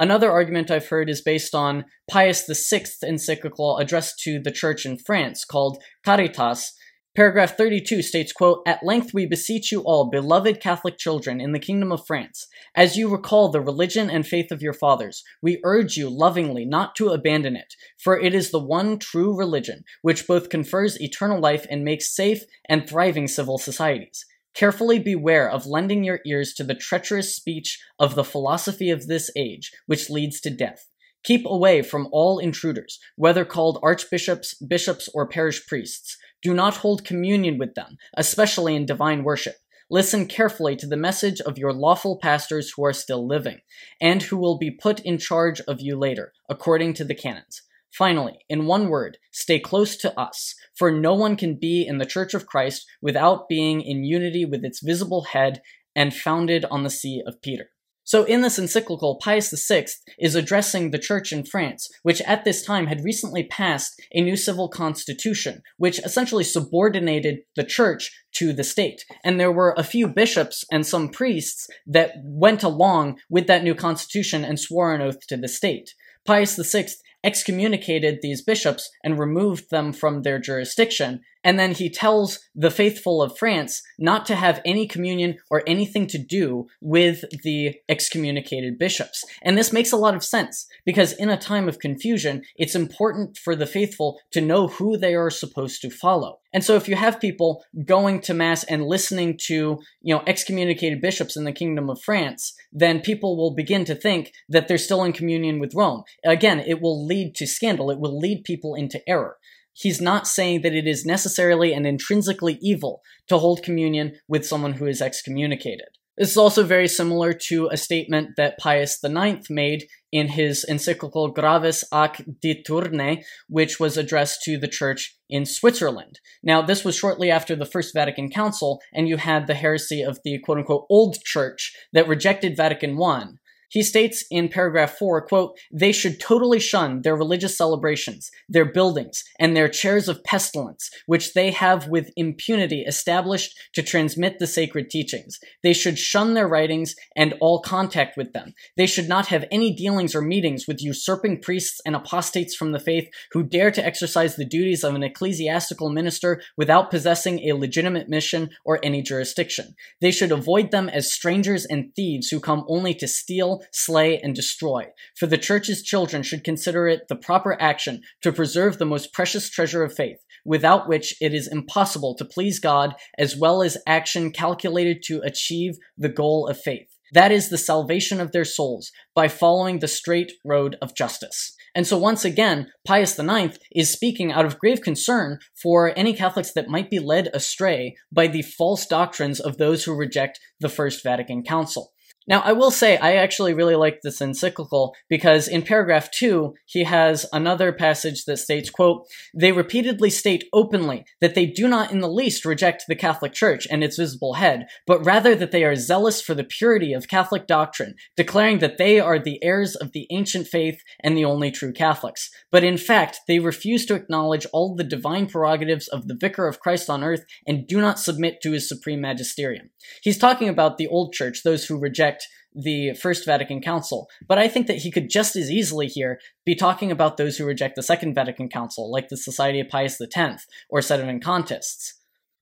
Another 0.00 0.30
argument 0.30 0.70
I've 0.70 0.88
heard 0.88 1.10
is 1.10 1.20
based 1.20 1.54
on 1.54 1.84
Pius 2.10 2.46
VI 2.48 2.86
encyclical 3.06 3.76
addressed 3.76 4.18
to 4.20 4.40
the 4.40 4.50
church 4.50 4.86
in 4.86 4.96
France 4.96 5.44
called 5.44 5.82
Caritas, 6.06 6.72
Paragraph 7.16 7.56
32 7.56 8.02
states, 8.02 8.32
quote, 8.32 8.62
At 8.64 8.84
length 8.84 9.12
we 9.12 9.26
beseech 9.26 9.72
you 9.72 9.80
all, 9.80 10.08
beloved 10.08 10.60
Catholic 10.60 10.96
children 10.96 11.40
in 11.40 11.50
the 11.50 11.58
kingdom 11.58 11.90
of 11.90 12.06
France, 12.06 12.46
as 12.76 12.96
you 12.96 13.08
recall 13.08 13.48
the 13.48 13.60
religion 13.60 14.08
and 14.08 14.24
faith 14.24 14.52
of 14.52 14.62
your 14.62 14.72
fathers, 14.72 15.24
we 15.42 15.60
urge 15.64 15.96
you 15.96 16.08
lovingly 16.08 16.64
not 16.64 16.94
to 16.94 17.08
abandon 17.08 17.56
it, 17.56 17.74
for 17.98 18.16
it 18.16 18.32
is 18.32 18.52
the 18.52 18.62
one 18.62 18.96
true 18.96 19.36
religion, 19.36 19.82
which 20.02 20.28
both 20.28 20.50
confers 20.50 21.00
eternal 21.00 21.40
life 21.40 21.66
and 21.68 21.84
makes 21.84 22.14
safe 22.14 22.44
and 22.68 22.88
thriving 22.88 23.26
civil 23.26 23.58
societies. 23.58 24.24
Carefully 24.54 25.00
beware 25.00 25.50
of 25.50 25.66
lending 25.66 26.04
your 26.04 26.20
ears 26.24 26.54
to 26.54 26.62
the 26.62 26.76
treacherous 26.76 27.34
speech 27.34 27.82
of 27.98 28.14
the 28.14 28.22
philosophy 28.22 28.88
of 28.88 29.08
this 29.08 29.32
age, 29.34 29.72
which 29.86 30.10
leads 30.10 30.40
to 30.40 30.50
death. 30.50 30.86
Keep 31.24 31.44
away 31.44 31.82
from 31.82 32.08
all 32.12 32.38
intruders, 32.38 32.98
whether 33.16 33.44
called 33.44 33.80
archbishops, 33.82 34.54
bishops, 34.54 35.08
or 35.12 35.28
parish 35.28 35.66
priests 35.66 36.16
do 36.42 36.54
not 36.54 36.78
hold 36.78 37.04
communion 37.04 37.58
with 37.58 37.74
them, 37.74 37.96
especially 38.16 38.74
in 38.74 38.86
divine 38.86 39.24
worship. 39.24 39.56
Listen 39.90 40.26
carefully 40.26 40.76
to 40.76 40.86
the 40.86 40.96
message 40.96 41.40
of 41.40 41.58
your 41.58 41.72
lawful 41.72 42.16
pastors 42.16 42.72
who 42.72 42.84
are 42.84 42.92
still 42.92 43.26
living, 43.26 43.58
and 44.00 44.22
who 44.22 44.36
will 44.36 44.56
be 44.56 44.70
put 44.70 45.00
in 45.00 45.18
charge 45.18 45.60
of 45.62 45.80
you 45.80 45.96
later, 45.96 46.32
according 46.48 46.94
to 46.94 47.04
the 47.04 47.14
canons. 47.14 47.62
Finally, 47.92 48.38
in 48.48 48.66
one 48.66 48.88
word, 48.88 49.18
stay 49.32 49.58
close 49.58 49.96
to 49.96 50.18
us, 50.18 50.54
for 50.76 50.92
no 50.92 51.12
one 51.14 51.34
can 51.34 51.56
be 51.56 51.84
in 51.84 51.98
the 51.98 52.06
Church 52.06 52.34
of 52.34 52.46
Christ 52.46 52.86
without 53.02 53.48
being 53.48 53.80
in 53.80 54.04
unity 54.04 54.44
with 54.44 54.64
its 54.64 54.80
visible 54.80 55.22
head 55.22 55.60
and 55.96 56.14
founded 56.14 56.64
on 56.70 56.84
the 56.84 56.90
See 56.90 57.20
of 57.26 57.42
Peter. 57.42 57.70
So, 58.10 58.24
in 58.24 58.40
this 58.40 58.58
encyclical, 58.58 59.20
Pius 59.22 59.54
VI 59.68 59.86
is 60.18 60.34
addressing 60.34 60.90
the 60.90 60.98
church 60.98 61.32
in 61.32 61.44
France, 61.44 61.88
which 62.02 62.20
at 62.22 62.42
this 62.44 62.64
time 62.64 62.88
had 62.88 63.04
recently 63.04 63.44
passed 63.44 64.02
a 64.12 64.20
new 64.20 64.34
civil 64.34 64.68
constitution, 64.68 65.62
which 65.76 66.00
essentially 66.00 66.42
subordinated 66.42 67.42
the 67.54 67.62
church 67.62 68.10
to 68.32 68.52
the 68.52 68.64
state. 68.64 69.04
And 69.22 69.38
there 69.38 69.52
were 69.52 69.76
a 69.78 69.84
few 69.84 70.08
bishops 70.08 70.64
and 70.72 70.84
some 70.84 71.10
priests 71.10 71.68
that 71.86 72.14
went 72.24 72.64
along 72.64 73.20
with 73.28 73.46
that 73.46 73.62
new 73.62 73.76
constitution 73.76 74.44
and 74.44 74.58
swore 74.58 74.92
an 74.92 75.02
oath 75.02 75.24
to 75.28 75.36
the 75.36 75.46
state. 75.46 75.94
Pius 76.26 76.56
VI 76.56 76.88
excommunicated 77.22 78.18
these 78.22 78.42
bishops 78.42 78.90
and 79.04 79.20
removed 79.20 79.70
them 79.70 79.92
from 79.92 80.22
their 80.22 80.40
jurisdiction. 80.40 81.20
And 81.42 81.58
then 81.58 81.72
he 81.72 81.88
tells 81.88 82.40
the 82.54 82.70
faithful 82.70 83.22
of 83.22 83.38
France 83.38 83.82
not 83.98 84.26
to 84.26 84.34
have 84.34 84.60
any 84.64 84.86
communion 84.86 85.38
or 85.50 85.62
anything 85.66 86.06
to 86.08 86.18
do 86.18 86.66
with 86.80 87.24
the 87.42 87.76
excommunicated 87.88 88.78
bishops. 88.78 89.24
And 89.42 89.56
this 89.56 89.72
makes 89.72 89.92
a 89.92 89.96
lot 89.96 90.14
of 90.14 90.24
sense 90.24 90.66
because 90.84 91.12
in 91.12 91.30
a 91.30 91.38
time 91.38 91.68
of 91.68 91.78
confusion, 91.78 92.42
it's 92.56 92.74
important 92.74 93.38
for 93.38 93.56
the 93.56 93.66
faithful 93.66 94.20
to 94.32 94.40
know 94.40 94.68
who 94.68 94.96
they 94.96 95.14
are 95.14 95.30
supposed 95.30 95.80
to 95.82 95.90
follow. 95.90 96.40
And 96.52 96.64
so 96.64 96.74
if 96.74 96.88
you 96.88 96.96
have 96.96 97.20
people 97.20 97.64
going 97.84 98.20
to 98.22 98.34
mass 98.34 98.64
and 98.64 98.84
listening 98.84 99.38
to, 99.46 99.78
you 100.02 100.14
know, 100.14 100.22
excommunicated 100.26 101.00
bishops 101.00 101.36
in 101.36 101.44
the 101.44 101.52
kingdom 101.52 101.88
of 101.88 102.02
France, 102.02 102.54
then 102.72 103.00
people 103.00 103.36
will 103.36 103.54
begin 103.54 103.84
to 103.84 103.94
think 103.94 104.32
that 104.48 104.66
they're 104.66 104.78
still 104.78 105.04
in 105.04 105.12
communion 105.12 105.60
with 105.60 105.74
Rome. 105.74 106.02
Again, 106.24 106.60
it 106.60 106.80
will 106.80 107.06
lead 107.06 107.34
to 107.36 107.46
scandal. 107.46 107.90
It 107.90 108.00
will 108.00 108.18
lead 108.18 108.44
people 108.44 108.74
into 108.74 109.00
error. 109.08 109.36
He's 109.72 110.00
not 110.00 110.26
saying 110.26 110.62
that 110.62 110.74
it 110.74 110.86
is 110.86 111.06
necessarily 111.06 111.72
and 111.72 111.86
intrinsically 111.86 112.58
evil 112.60 113.02
to 113.28 113.38
hold 113.38 113.62
communion 113.62 114.16
with 114.28 114.46
someone 114.46 114.74
who 114.74 114.86
is 114.86 115.00
excommunicated. 115.00 115.88
This 116.20 116.32
is 116.32 116.36
also 116.36 116.64
very 116.64 116.86
similar 116.86 117.32
to 117.48 117.68
a 117.72 117.78
statement 117.78 118.36
that 118.36 118.58
Pius 118.58 119.02
IX 119.02 119.48
made 119.48 119.84
in 120.12 120.28
his 120.28 120.64
encyclical 120.64 121.28
Graves 121.28 121.82
ac 121.94 122.24
Diuturnae, 122.44 123.22
which 123.48 123.80
was 123.80 123.96
addressed 123.96 124.42
to 124.42 124.58
the 124.58 124.68
church 124.68 125.16
in 125.30 125.46
Switzerland. 125.46 126.20
Now, 126.42 126.60
this 126.60 126.84
was 126.84 126.94
shortly 126.94 127.30
after 127.30 127.56
the 127.56 127.64
First 127.64 127.94
Vatican 127.94 128.28
Council, 128.28 128.80
and 128.92 129.08
you 129.08 129.16
had 129.16 129.46
the 129.46 129.54
heresy 129.54 130.02
of 130.02 130.18
the 130.22 130.38
quote 130.40 130.58
unquote 130.58 130.84
old 130.90 131.16
church 131.24 131.74
that 131.94 132.06
rejected 132.06 132.54
Vatican 132.54 133.00
I 133.02 133.28
He 133.70 133.82
states 133.82 134.24
in 134.30 134.48
paragraph 134.48 134.98
4, 134.98 135.26
quote, 135.26 135.56
they 135.72 135.92
should 135.92 136.18
totally 136.18 136.58
shun 136.58 137.02
their 137.02 137.16
religious 137.16 137.56
celebrations, 137.56 138.30
their 138.48 138.64
buildings, 138.64 139.22
and 139.38 139.56
their 139.56 139.68
chairs 139.68 140.08
of 140.08 140.24
pestilence, 140.24 140.90
which 141.06 141.34
they 141.34 141.52
have 141.52 141.86
with 141.86 142.10
impunity 142.16 142.82
established 142.82 143.56
to 143.74 143.82
transmit 143.82 144.38
the 144.38 144.46
sacred 144.48 144.90
teachings. 144.90 145.38
They 145.62 145.72
should 145.72 145.98
shun 145.98 146.34
their 146.34 146.48
writings 146.48 146.96
and 147.16 147.34
all 147.40 147.60
contact 147.60 148.16
with 148.16 148.32
them. 148.32 148.54
They 148.76 148.86
should 148.86 149.08
not 149.08 149.28
have 149.28 149.44
any 149.52 149.72
dealings 149.72 150.14
or 150.16 150.20
meetings 150.20 150.66
with 150.66 150.82
usurping 150.82 151.40
priests 151.40 151.80
and 151.86 151.94
apostates 151.94 152.56
from 152.56 152.72
the 152.72 152.80
faith 152.80 153.08
who 153.30 153.44
dare 153.44 153.70
to 153.70 153.84
exercise 153.84 154.34
the 154.34 154.44
duties 154.44 154.82
of 154.82 154.96
an 154.96 155.04
ecclesiastical 155.04 155.90
minister 155.90 156.42
without 156.56 156.90
possessing 156.90 157.48
a 157.48 157.54
legitimate 157.54 158.08
mission 158.08 158.50
or 158.64 158.80
any 158.82 159.00
jurisdiction. 159.00 159.76
They 160.00 160.10
should 160.10 160.32
avoid 160.32 160.72
them 160.72 160.88
as 160.88 161.12
strangers 161.12 161.64
and 161.64 161.94
thieves 161.94 162.28
who 162.28 162.40
come 162.40 162.64
only 162.68 162.94
to 162.94 163.06
steal, 163.06 163.59
slay, 163.72 164.18
and 164.18 164.34
destroy. 164.34 164.86
For 165.16 165.26
the 165.26 165.38
church's 165.38 165.82
children 165.82 166.22
should 166.22 166.44
consider 166.44 166.88
it 166.88 167.02
the 167.08 167.16
proper 167.16 167.60
action 167.60 168.02
to 168.22 168.32
preserve 168.32 168.78
the 168.78 168.86
most 168.86 169.12
precious 169.12 169.50
treasure 169.50 169.82
of 169.82 169.94
faith, 169.94 170.18
without 170.44 170.88
which 170.88 171.14
it 171.20 171.34
is 171.34 171.48
impossible 171.48 172.14
to 172.16 172.24
please 172.24 172.58
God, 172.58 172.94
as 173.18 173.36
well 173.36 173.62
as 173.62 173.78
action 173.86 174.30
calculated 174.30 175.02
to 175.04 175.20
achieve 175.24 175.74
the 175.96 176.08
goal 176.08 176.48
of 176.48 176.60
faith. 176.60 176.88
That 177.12 177.32
is 177.32 177.48
the 177.48 177.58
salvation 177.58 178.20
of 178.20 178.32
their 178.32 178.44
souls 178.44 178.92
by 179.14 179.28
following 179.28 179.80
the 179.80 179.88
straight 179.88 180.32
road 180.44 180.76
of 180.80 180.94
justice. 180.94 181.56
And 181.74 181.86
so 181.86 181.96
once 181.98 182.24
again, 182.24 182.68
Pius 182.84 183.18
IX 183.18 183.56
is 183.72 183.92
speaking 183.92 184.32
out 184.32 184.44
of 184.44 184.58
grave 184.58 184.80
concern 184.80 185.38
for 185.60 185.92
any 185.96 186.12
Catholics 186.12 186.52
that 186.52 186.68
might 186.68 186.90
be 186.90 186.98
led 186.98 187.28
astray 187.32 187.94
by 188.12 188.26
the 188.26 188.42
false 188.42 188.86
doctrines 188.86 189.38
of 189.38 189.56
those 189.56 189.84
who 189.84 189.94
reject 189.94 190.40
the 190.58 190.68
First 190.68 191.02
Vatican 191.04 191.44
Council. 191.44 191.92
Now, 192.30 192.42
I 192.42 192.52
will 192.52 192.70
say 192.70 192.96
I 192.96 193.16
actually 193.16 193.54
really 193.54 193.74
like 193.74 194.02
this 194.02 194.20
encyclical 194.20 194.94
because 195.08 195.48
in 195.48 195.62
paragraph 195.62 196.12
2, 196.12 196.54
he 196.64 196.84
has 196.84 197.26
another 197.32 197.72
passage 197.72 198.24
that 198.26 198.36
states, 198.36 198.70
quote, 198.70 199.08
They 199.34 199.50
repeatedly 199.50 200.10
state 200.10 200.44
openly 200.52 201.04
that 201.20 201.34
they 201.34 201.44
do 201.44 201.66
not 201.66 201.90
in 201.90 201.98
the 201.98 202.08
least 202.08 202.44
reject 202.44 202.84
the 202.86 202.94
Catholic 202.94 203.32
Church 203.32 203.66
and 203.68 203.82
its 203.82 203.96
visible 203.96 204.34
head, 204.34 204.68
but 204.86 205.04
rather 205.04 205.34
that 205.34 205.50
they 205.50 205.64
are 205.64 205.74
zealous 205.74 206.22
for 206.22 206.34
the 206.34 206.44
purity 206.44 206.92
of 206.92 207.08
Catholic 207.08 207.48
doctrine, 207.48 207.96
declaring 208.16 208.60
that 208.60 208.78
they 208.78 209.00
are 209.00 209.18
the 209.18 209.42
heirs 209.42 209.74
of 209.74 209.90
the 209.90 210.06
ancient 210.12 210.46
faith 210.46 210.84
and 211.02 211.16
the 211.16 211.24
only 211.24 211.50
true 211.50 211.72
Catholics. 211.72 212.30
But 212.52 212.62
in 212.62 212.78
fact, 212.78 213.22
they 213.26 213.40
refuse 213.40 213.84
to 213.86 213.96
acknowledge 213.96 214.46
all 214.52 214.76
the 214.76 214.84
divine 214.84 215.26
prerogatives 215.26 215.88
of 215.88 216.06
the 216.06 216.14
Vicar 216.14 216.46
of 216.46 216.60
Christ 216.60 216.88
on 216.88 217.02
earth 217.02 217.24
and 217.44 217.66
do 217.66 217.80
not 217.80 217.98
submit 217.98 218.40
to 218.42 218.52
his 218.52 218.68
supreme 218.68 219.00
magisterium. 219.00 219.70
He's 220.00 220.18
talking 220.18 220.48
about 220.48 220.78
the 220.78 220.86
old 220.86 221.12
church, 221.12 221.42
those 221.42 221.66
who 221.66 221.76
reject 221.76 222.19
the 222.54 222.94
First 222.94 223.24
Vatican 223.24 223.60
Council, 223.60 224.08
but 224.26 224.38
I 224.38 224.48
think 224.48 224.66
that 224.66 224.78
he 224.78 224.90
could 224.90 225.08
just 225.08 225.36
as 225.36 225.50
easily 225.50 225.86
here 225.86 226.20
be 226.44 226.54
talking 226.54 226.90
about 226.90 227.16
those 227.16 227.36
who 227.36 227.44
reject 227.44 227.76
the 227.76 227.82
Second 227.82 228.14
Vatican 228.14 228.48
Council, 228.48 228.90
like 228.90 229.08
the 229.08 229.16
Society 229.16 229.60
of 229.60 229.68
Pius 229.68 230.00
X 230.00 230.46
or 230.68 230.80
Sedevacantists. 230.80 231.92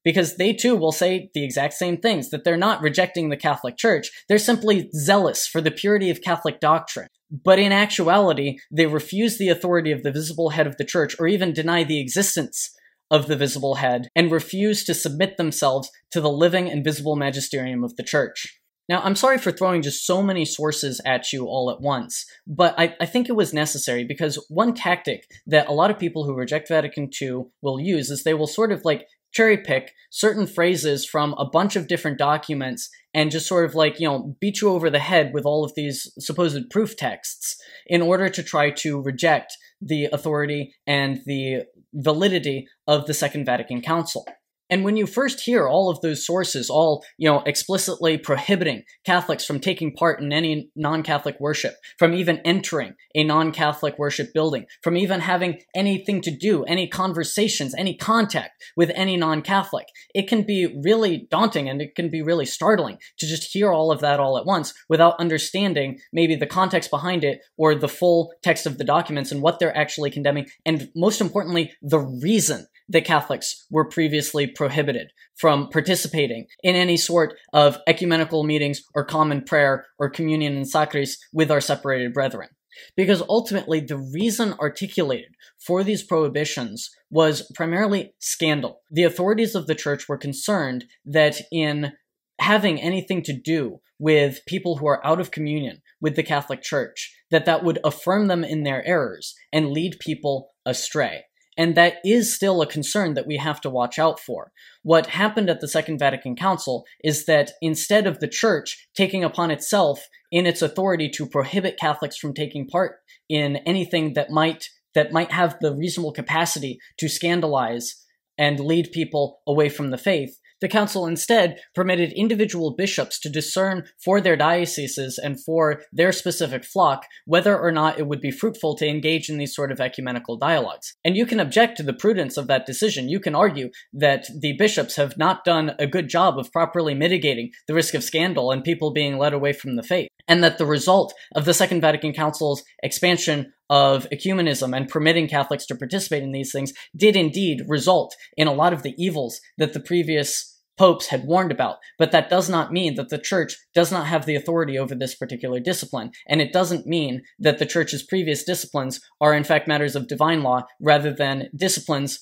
Because 0.04 0.36
they 0.36 0.52
too 0.52 0.76
will 0.76 0.92
say 0.92 1.28
the 1.34 1.44
exact 1.44 1.74
same 1.74 1.98
things, 1.98 2.30
that 2.30 2.44
they're 2.44 2.56
not 2.56 2.80
rejecting 2.80 3.28
the 3.28 3.36
Catholic 3.36 3.76
Church, 3.76 4.10
they're 4.28 4.38
simply 4.38 4.88
zealous 4.94 5.46
for 5.46 5.60
the 5.60 5.70
purity 5.70 6.08
of 6.08 6.22
Catholic 6.22 6.60
doctrine. 6.60 7.08
But 7.30 7.58
in 7.58 7.72
actuality, 7.72 8.58
they 8.70 8.86
refuse 8.86 9.36
the 9.36 9.50
authority 9.50 9.92
of 9.92 10.02
the 10.02 10.12
visible 10.12 10.50
head 10.50 10.66
of 10.66 10.78
the 10.78 10.84
Church, 10.84 11.16
or 11.18 11.26
even 11.26 11.52
deny 11.52 11.84
the 11.84 12.00
existence 12.00 12.70
of 13.10 13.26
the 13.26 13.36
visible 13.36 13.74
head, 13.74 14.08
and 14.14 14.30
refuse 14.30 14.84
to 14.84 14.94
submit 14.94 15.36
themselves 15.36 15.90
to 16.12 16.20
the 16.20 16.30
living 16.30 16.70
and 16.70 16.84
visible 16.84 17.16
magisterium 17.16 17.84
of 17.84 17.96
the 17.96 18.02
Church. 18.02 18.57
Now, 18.88 19.02
I'm 19.02 19.16
sorry 19.16 19.36
for 19.36 19.52
throwing 19.52 19.82
just 19.82 20.06
so 20.06 20.22
many 20.22 20.44
sources 20.44 21.00
at 21.04 21.32
you 21.32 21.44
all 21.44 21.70
at 21.70 21.80
once, 21.80 22.24
but 22.46 22.74
I, 22.78 22.96
I, 23.00 23.06
think 23.06 23.28
it 23.28 23.36
was 23.36 23.52
necessary 23.52 24.02
because 24.02 24.42
one 24.48 24.72
tactic 24.72 25.24
that 25.46 25.68
a 25.68 25.72
lot 25.72 25.90
of 25.90 25.98
people 25.98 26.24
who 26.24 26.34
reject 26.34 26.68
Vatican 26.68 27.10
II 27.20 27.44
will 27.60 27.78
use 27.78 28.10
is 28.10 28.22
they 28.22 28.32
will 28.32 28.46
sort 28.46 28.72
of 28.72 28.86
like 28.86 29.06
cherry 29.32 29.58
pick 29.58 29.92
certain 30.10 30.46
phrases 30.46 31.04
from 31.04 31.34
a 31.34 31.44
bunch 31.44 31.76
of 31.76 31.86
different 31.86 32.18
documents 32.18 32.88
and 33.12 33.30
just 33.30 33.46
sort 33.46 33.66
of 33.66 33.74
like, 33.74 34.00
you 34.00 34.08
know, 34.08 34.34
beat 34.40 34.60
you 34.60 34.70
over 34.70 34.88
the 34.88 34.98
head 34.98 35.32
with 35.34 35.44
all 35.44 35.64
of 35.64 35.74
these 35.74 36.10
supposed 36.18 36.70
proof 36.70 36.96
texts 36.96 37.60
in 37.86 38.00
order 38.00 38.28
to 38.28 38.42
try 38.42 38.70
to 38.70 39.02
reject 39.02 39.56
the 39.82 40.06
authority 40.06 40.74
and 40.86 41.20
the 41.26 41.64
validity 41.94 42.66
of 42.86 43.06
the 43.06 43.14
Second 43.14 43.44
Vatican 43.44 43.82
Council. 43.82 44.26
And 44.70 44.84
when 44.84 44.96
you 44.96 45.06
first 45.06 45.40
hear 45.40 45.66
all 45.66 45.90
of 45.90 46.00
those 46.00 46.24
sources, 46.24 46.68
all, 46.70 47.04
you 47.16 47.28
know, 47.28 47.42
explicitly 47.46 48.18
prohibiting 48.18 48.84
Catholics 49.04 49.44
from 49.44 49.60
taking 49.60 49.94
part 49.94 50.20
in 50.20 50.32
any 50.32 50.70
non-Catholic 50.76 51.40
worship, 51.40 51.74
from 51.98 52.14
even 52.14 52.38
entering 52.44 52.94
a 53.14 53.24
non-Catholic 53.24 53.98
worship 53.98 54.32
building, 54.34 54.66
from 54.82 54.96
even 54.96 55.20
having 55.20 55.60
anything 55.74 56.20
to 56.22 56.30
do, 56.30 56.64
any 56.64 56.86
conversations, 56.86 57.74
any 57.76 57.96
contact 57.96 58.62
with 58.76 58.90
any 58.94 59.16
non-Catholic, 59.16 59.86
it 60.14 60.28
can 60.28 60.42
be 60.42 60.78
really 60.84 61.26
daunting 61.30 61.68
and 61.68 61.80
it 61.80 61.94
can 61.94 62.10
be 62.10 62.22
really 62.22 62.46
startling 62.46 62.98
to 63.18 63.26
just 63.26 63.52
hear 63.52 63.72
all 63.72 63.90
of 63.90 64.00
that 64.00 64.20
all 64.20 64.38
at 64.38 64.46
once 64.46 64.74
without 64.88 65.18
understanding 65.18 65.98
maybe 66.12 66.36
the 66.36 66.46
context 66.46 66.90
behind 66.90 67.24
it 67.24 67.40
or 67.56 67.74
the 67.74 67.88
full 67.88 68.32
text 68.42 68.66
of 68.66 68.78
the 68.78 68.84
documents 68.84 69.32
and 69.32 69.42
what 69.42 69.58
they're 69.58 69.76
actually 69.76 70.10
condemning, 70.10 70.46
and 70.64 70.90
most 70.94 71.20
importantly, 71.20 71.72
the 71.82 71.98
reason 71.98 72.66
that 72.88 73.04
Catholics 73.04 73.66
were 73.70 73.88
previously 73.88 74.46
prohibited 74.46 75.10
from 75.36 75.68
participating 75.68 76.46
in 76.62 76.74
any 76.74 76.96
sort 76.96 77.34
of 77.52 77.78
ecumenical 77.86 78.44
meetings 78.44 78.82
or 78.94 79.04
common 79.04 79.42
prayer 79.42 79.86
or 79.98 80.10
communion 80.10 80.56
in 80.56 80.64
sacris 80.64 81.16
with 81.32 81.50
our 81.50 81.60
separated 81.60 82.12
brethren. 82.12 82.48
Because 82.96 83.22
ultimately, 83.28 83.80
the 83.80 83.96
reason 83.96 84.54
articulated 84.60 85.32
for 85.58 85.82
these 85.82 86.04
prohibitions 86.04 86.90
was 87.10 87.50
primarily 87.54 88.14
scandal. 88.20 88.80
The 88.90 89.02
authorities 89.02 89.54
of 89.54 89.66
the 89.66 89.74
church 89.74 90.08
were 90.08 90.18
concerned 90.18 90.84
that 91.04 91.40
in 91.50 91.92
having 92.40 92.80
anything 92.80 93.22
to 93.22 93.32
do 93.32 93.80
with 93.98 94.46
people 94.46 94.76
who 94.76 94.86
are 94.86 95.04
out 95.04 95.20
of 95.20 95.32
communion 95.32 95.82
with 96.00 96.14
the 96.14 96.22
Catholic 96.22 96.62
Church, 96.62 97.12
that 97.30 97.46
that 97.46 97.64
would 97.64 97.80
affirm 97.82 98.28
them 98.28 98.44
in 98.44 98.62
their 98.62 98.86
errors 98.86 99.34
and 99.52 99.72
lead 99.72 99.96
people 99.98 100.50
astray. 100.64 101.24
And 101.58 101.74
that 101.74 101.96
is 102.04 102.32
still 102.32 102.62
a 102.62 102.66
concern 102.66 103.14
that 103.14 103.26
we 103.26 103.36
have 103.36 103.60
to 103.62 103.70
watch 103.70 103.98
out 103.98 104.20
for. 104.20 104.52
What 104.82 105.08
happened 105.08 105.50
at 105.50 105.60
the 105.60 105.66
Second 105.66 105.98
Vatican 105.98 106.36
Council 106.36 106.84
is 107.02 107.26
that 107.26 107.50
instead 107.60 108.06
of 108.06 108.20
the 108.20 108.28
Church 108.28 108.88
taking 108.94 109.24
upon 109.24 109.50
itself 109.50 110.06
in 110.30 110.46
its 110.46 110.62
authority 110.62 111.10
to 111.10 111.28
prohibit 111.28 111.78
Catholics 111.78 112.16
from 112.16 112.32
taking 112.32 112.68
part 112.68 112.96
in 113.28 113.56
anything 113.66 114.14
that 114.14 114.30
might 114.30 114.68
that 114.94 115.12
might 115.12 115.30
have 115.32 115.58
the 115.60 115.74
reasonable 115.74 116.12
capacity 116.12 116.78
to 116.96 117.08
scandalize 117.08 118.04
and 118.38 118.58
lead 118.58 118.90
people 118.92 119.40
away 119.46 119.68
from 119.68 119.90
the 119.90 119.98
faith, 119.98 120.38
the 120.60 120.68
council 120.68 121.06
instead 121.06 121.58
permitted 121.74 122.12
individual 122.12 122.74
bishops 122.76 123.18
to 123.20 123.28
discern 123.28 123.84
for 124.02 124.20
their 124.20 124.36
dioceses 124.36 125.18
and 125.18 125.42
for 125.42 125.82
their 125.92 126.12
specific 126.12 126.64
flock 126.64 127.06
whether 127.26 127.58
or 127.58 127.72
not 127.72 127.98
it 127.98 128.06
would 128.06 128.20
be 128.20 128.30
fruitful 128.30 128.76
to 128.76 128.86
engage 128.86 129.28
in 129.28 129.38
these 129.38 129.54
sort 129.54 129.72
of 129.72 129.80
ecumenical 129.80 130.36
dialogues. 130.36 130.96
And 131.04 131.16
you 131.16 131.26
can 131.26 131.40
object 131.40 131.76
to 131.76 131.82
the 131.82 131.92
prudence 131.92 132.36
of 132.36 132.46
that 132.46 132.66
decision. 132.66 133.08
You 133.08 133.20
can 133.20 133.34
argue 133.34 133.70
that 133.92 134.26
the 134.40 134.54
bishops 134.56 134.96
have 134.96 135.16
not 135.16 135.44
done 135.44 135.72
a 135.78 135.86
good 135.86 136.08
job 136.08 136.38
of 136.38 136.52
properly 136.52 136.94
mitigating 136.94 137.50
the 137.66 137.74
risk 137.74 137.94
of 137.94 138.04
scandal 138.04 138.50
and 138.50 138.64
people 138.64 138.92
being 138.92 139.18
led 139.18 139.32
away 139.32 139.52
from 139.52 139.76
the 139.76 139.82
faith, 139.82 140.08
and 140.26 140.42
that 140.42 140.58
the 140.58 140.66
result 140.66 141.14
of 141.34 141.44
the 141.44 141.54
Second 141.54 141.80
Vatican 141.80 142.12
Council's 142.12 142.62
expansion 142.82 143.52
of 143.70 144.08
ecumenism 144.10 144.76
and 144.76 144.88
permitting 144.88 145.28
Catholics 145.28 145.66
to 145.66 145.74
participate 145.74 146.22
in 146.22 146.32
these 146.32 146.52
things 146.52 146.72
did 146.96 147.16
indeed 147.16 147.62
result 147.68 148.14
in 148.36 148.48
a 148.48 148.54
lot 148.54 148.72
of 148.72 148.82
the 148.82 148.94
evils 148.96 149.40
that 149.58 149.72
the 149.72 149.80
previous 149.80 150.58
popes 150.78 151.08
had 151.08 151.24
warned 151.24 151.50
about. 151.50 151.78
But 151.98 152.12
that 152.12 152.30
does 152.30 152.48
not 152.48 152.72
mean 152.72 152.94
that 152.94 153.10
the 153.10 153.18
church 153.18 153.56
does 153.74 153.92
not 153.92 154.06
have 154.06 154.24
the 154.24 154.36
authority 154.36 154.78
over 154.78 154.94
this 154.94 155.14
particular 155.14 155.60
discipline. 155.60 156.12
And 156.26 156.40
it 156.40 156.52
doesn't 156.52 156.86
mean 156.86 157.22
that 157.38 157.58
the 157.58 157.66
church's 157.66 158.04
previous 158.04 158.44
disciplines 158.44 159.00
are 159.20 159.34
in 159.34 159.44
fact 159.44 159.68
matters 159.68 159.96
of 159.96 160.08
divine 160.08 160.42
law 160.42 160.62
rather 160.80 161.12
than 161.12 161.48
disciplines 161.54 162.20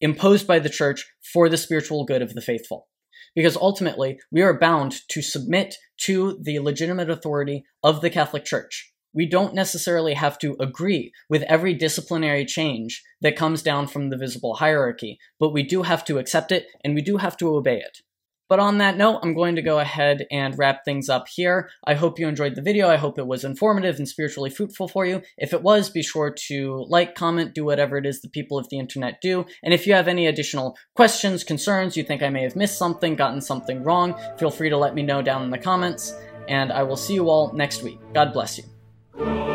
imposed 0.00 0.46
by 0.46 0.58
the 0.58 0.70
church 0.70 1.06
for 1.32 1.48
the 1.48 1.56
spiritual 1.56 2.04
good 2.04 2.22
of 2.22 2.34
the 2.34 2.40
faithful. 2.40 2.88
Because 3.34 3.56
ultimately, 3.56 4.18
we 4.30 4.42
are 4.42 4.58
bound 4.58 4.96
to 5.08 5.22
submit 5.22 5.76
to 5.98 6.38
the 6.42 6.58
legitimate 6.58 7.08
authority 7.08 7.64
of 7.82 8.00
the 8.00 8.10
Catholic 8.10 8.44
Church 8.44 8.91
we 9.14 9.26
don't 9.26 9.54
necessarily 9.54 10.14
have 10.14 10.38
to 10.38 10.56
agree 10.60 11.12
with 11.28 11.42
every 11.42 11.74
disciplinary 11.74 12.44
change 12.44 13.02
that 13.20 13.36
comes 13.36 13.62
down 13.62 13.86
from 13.86 14.10
the 14.10 14.16
visible 14.16 14.54
hierarchy, 14.54 15.18
but 15.38 15.52
we 15.52 15.62
do 15.62 15.82
have 15.82 16.04
to 16.06 16.18
accept 16.18 16.52
it 16.52 16.66
and 16.84 16.94
we 16.94 17.02
do 17.02 17.18
have 17.18 17.36
to 17.36 17.54
obey 17.54 17.78
it. 17.78 17.98
But 18.48 18.60
on 18.60 18.76
that 18.78 18.98
note, 18.98 19.20
I'm 19.22 19.32
going 19.32 19.56
to 19.56 19.62
go 19.62 19.78
ahead 19.78 20.26
and 20.30 20.58
wrap 20.58 20.84
things 20.84 21.08
up 21.08 21.26
here. 21.26 21.70
I 21.86 21.94
hope 21.94 22.18
you 22.18 22.28
enjoyed 22.28 22.54
the 22.54 22.60
video. 22.60 22.86
I 22.86 22.96
hope 22.96 23.18
it 23.18 23.26
was 23.26 23.44
informative 23.44 23.96
and 23.96 24.06
spiritually 24.06 24.50
fruitful 24.50 24.88
for 24.88 25.06
you. 25.06 25.22
If 25.38 25.54
it 25.54 25.62
was, 25.62 25.88
be 25.88 26.02
sure 26.02 26.34
to 26.48 26.84
like, 26.86 27.14
comment, 27.14 27.54
do 27.54 27.64
whatever 27.64 27.96
it 27.96 28.04
is 28.04 28.20
the 28.20 28.28
people 28.28 28.58
of 28.58 28.68
the 28.68 28.78
internet 28.78 29.22
do. 29.22 29.46
And 29.62 29.72
if 29.72 29.86
you 29.86 29.94
have 29.94 30.06
any 30.06 30.26
additional 30.26 30.76
questions, 30.94 31.44
concerns, 31.44 31.96
you 31.96 32.02
think 32.02 32.22
I 32.22 32.28
may 32.28 32.42
have 32.42 32.54
missed 32.54 32.76
something, 32.76 33.16
gotten 33.16 33.40
something 33.40 33.82
wrong, 33.84 34.20
feel 34.36 34.50
free 34.50 34.68
to 34.68 34.76
let 34.76 34.94
me 34.94 35.02
know 35.02 35.22
down 35.22 35.42
in 35.44 35.50
the 35.50 35.56
comments. 35.56 36.14
and 36.48 36.72
I 36.72 36.82
will 36.82 36.96
see 36.96 37.14
you 37.14 37.30
all 37.30 37.52
next 37.52 37.82
week. 37.82 38.00
God 38.12 38.32
bless 38.32 38.58
you. 38.58 38.71
Go. 39.18 39.51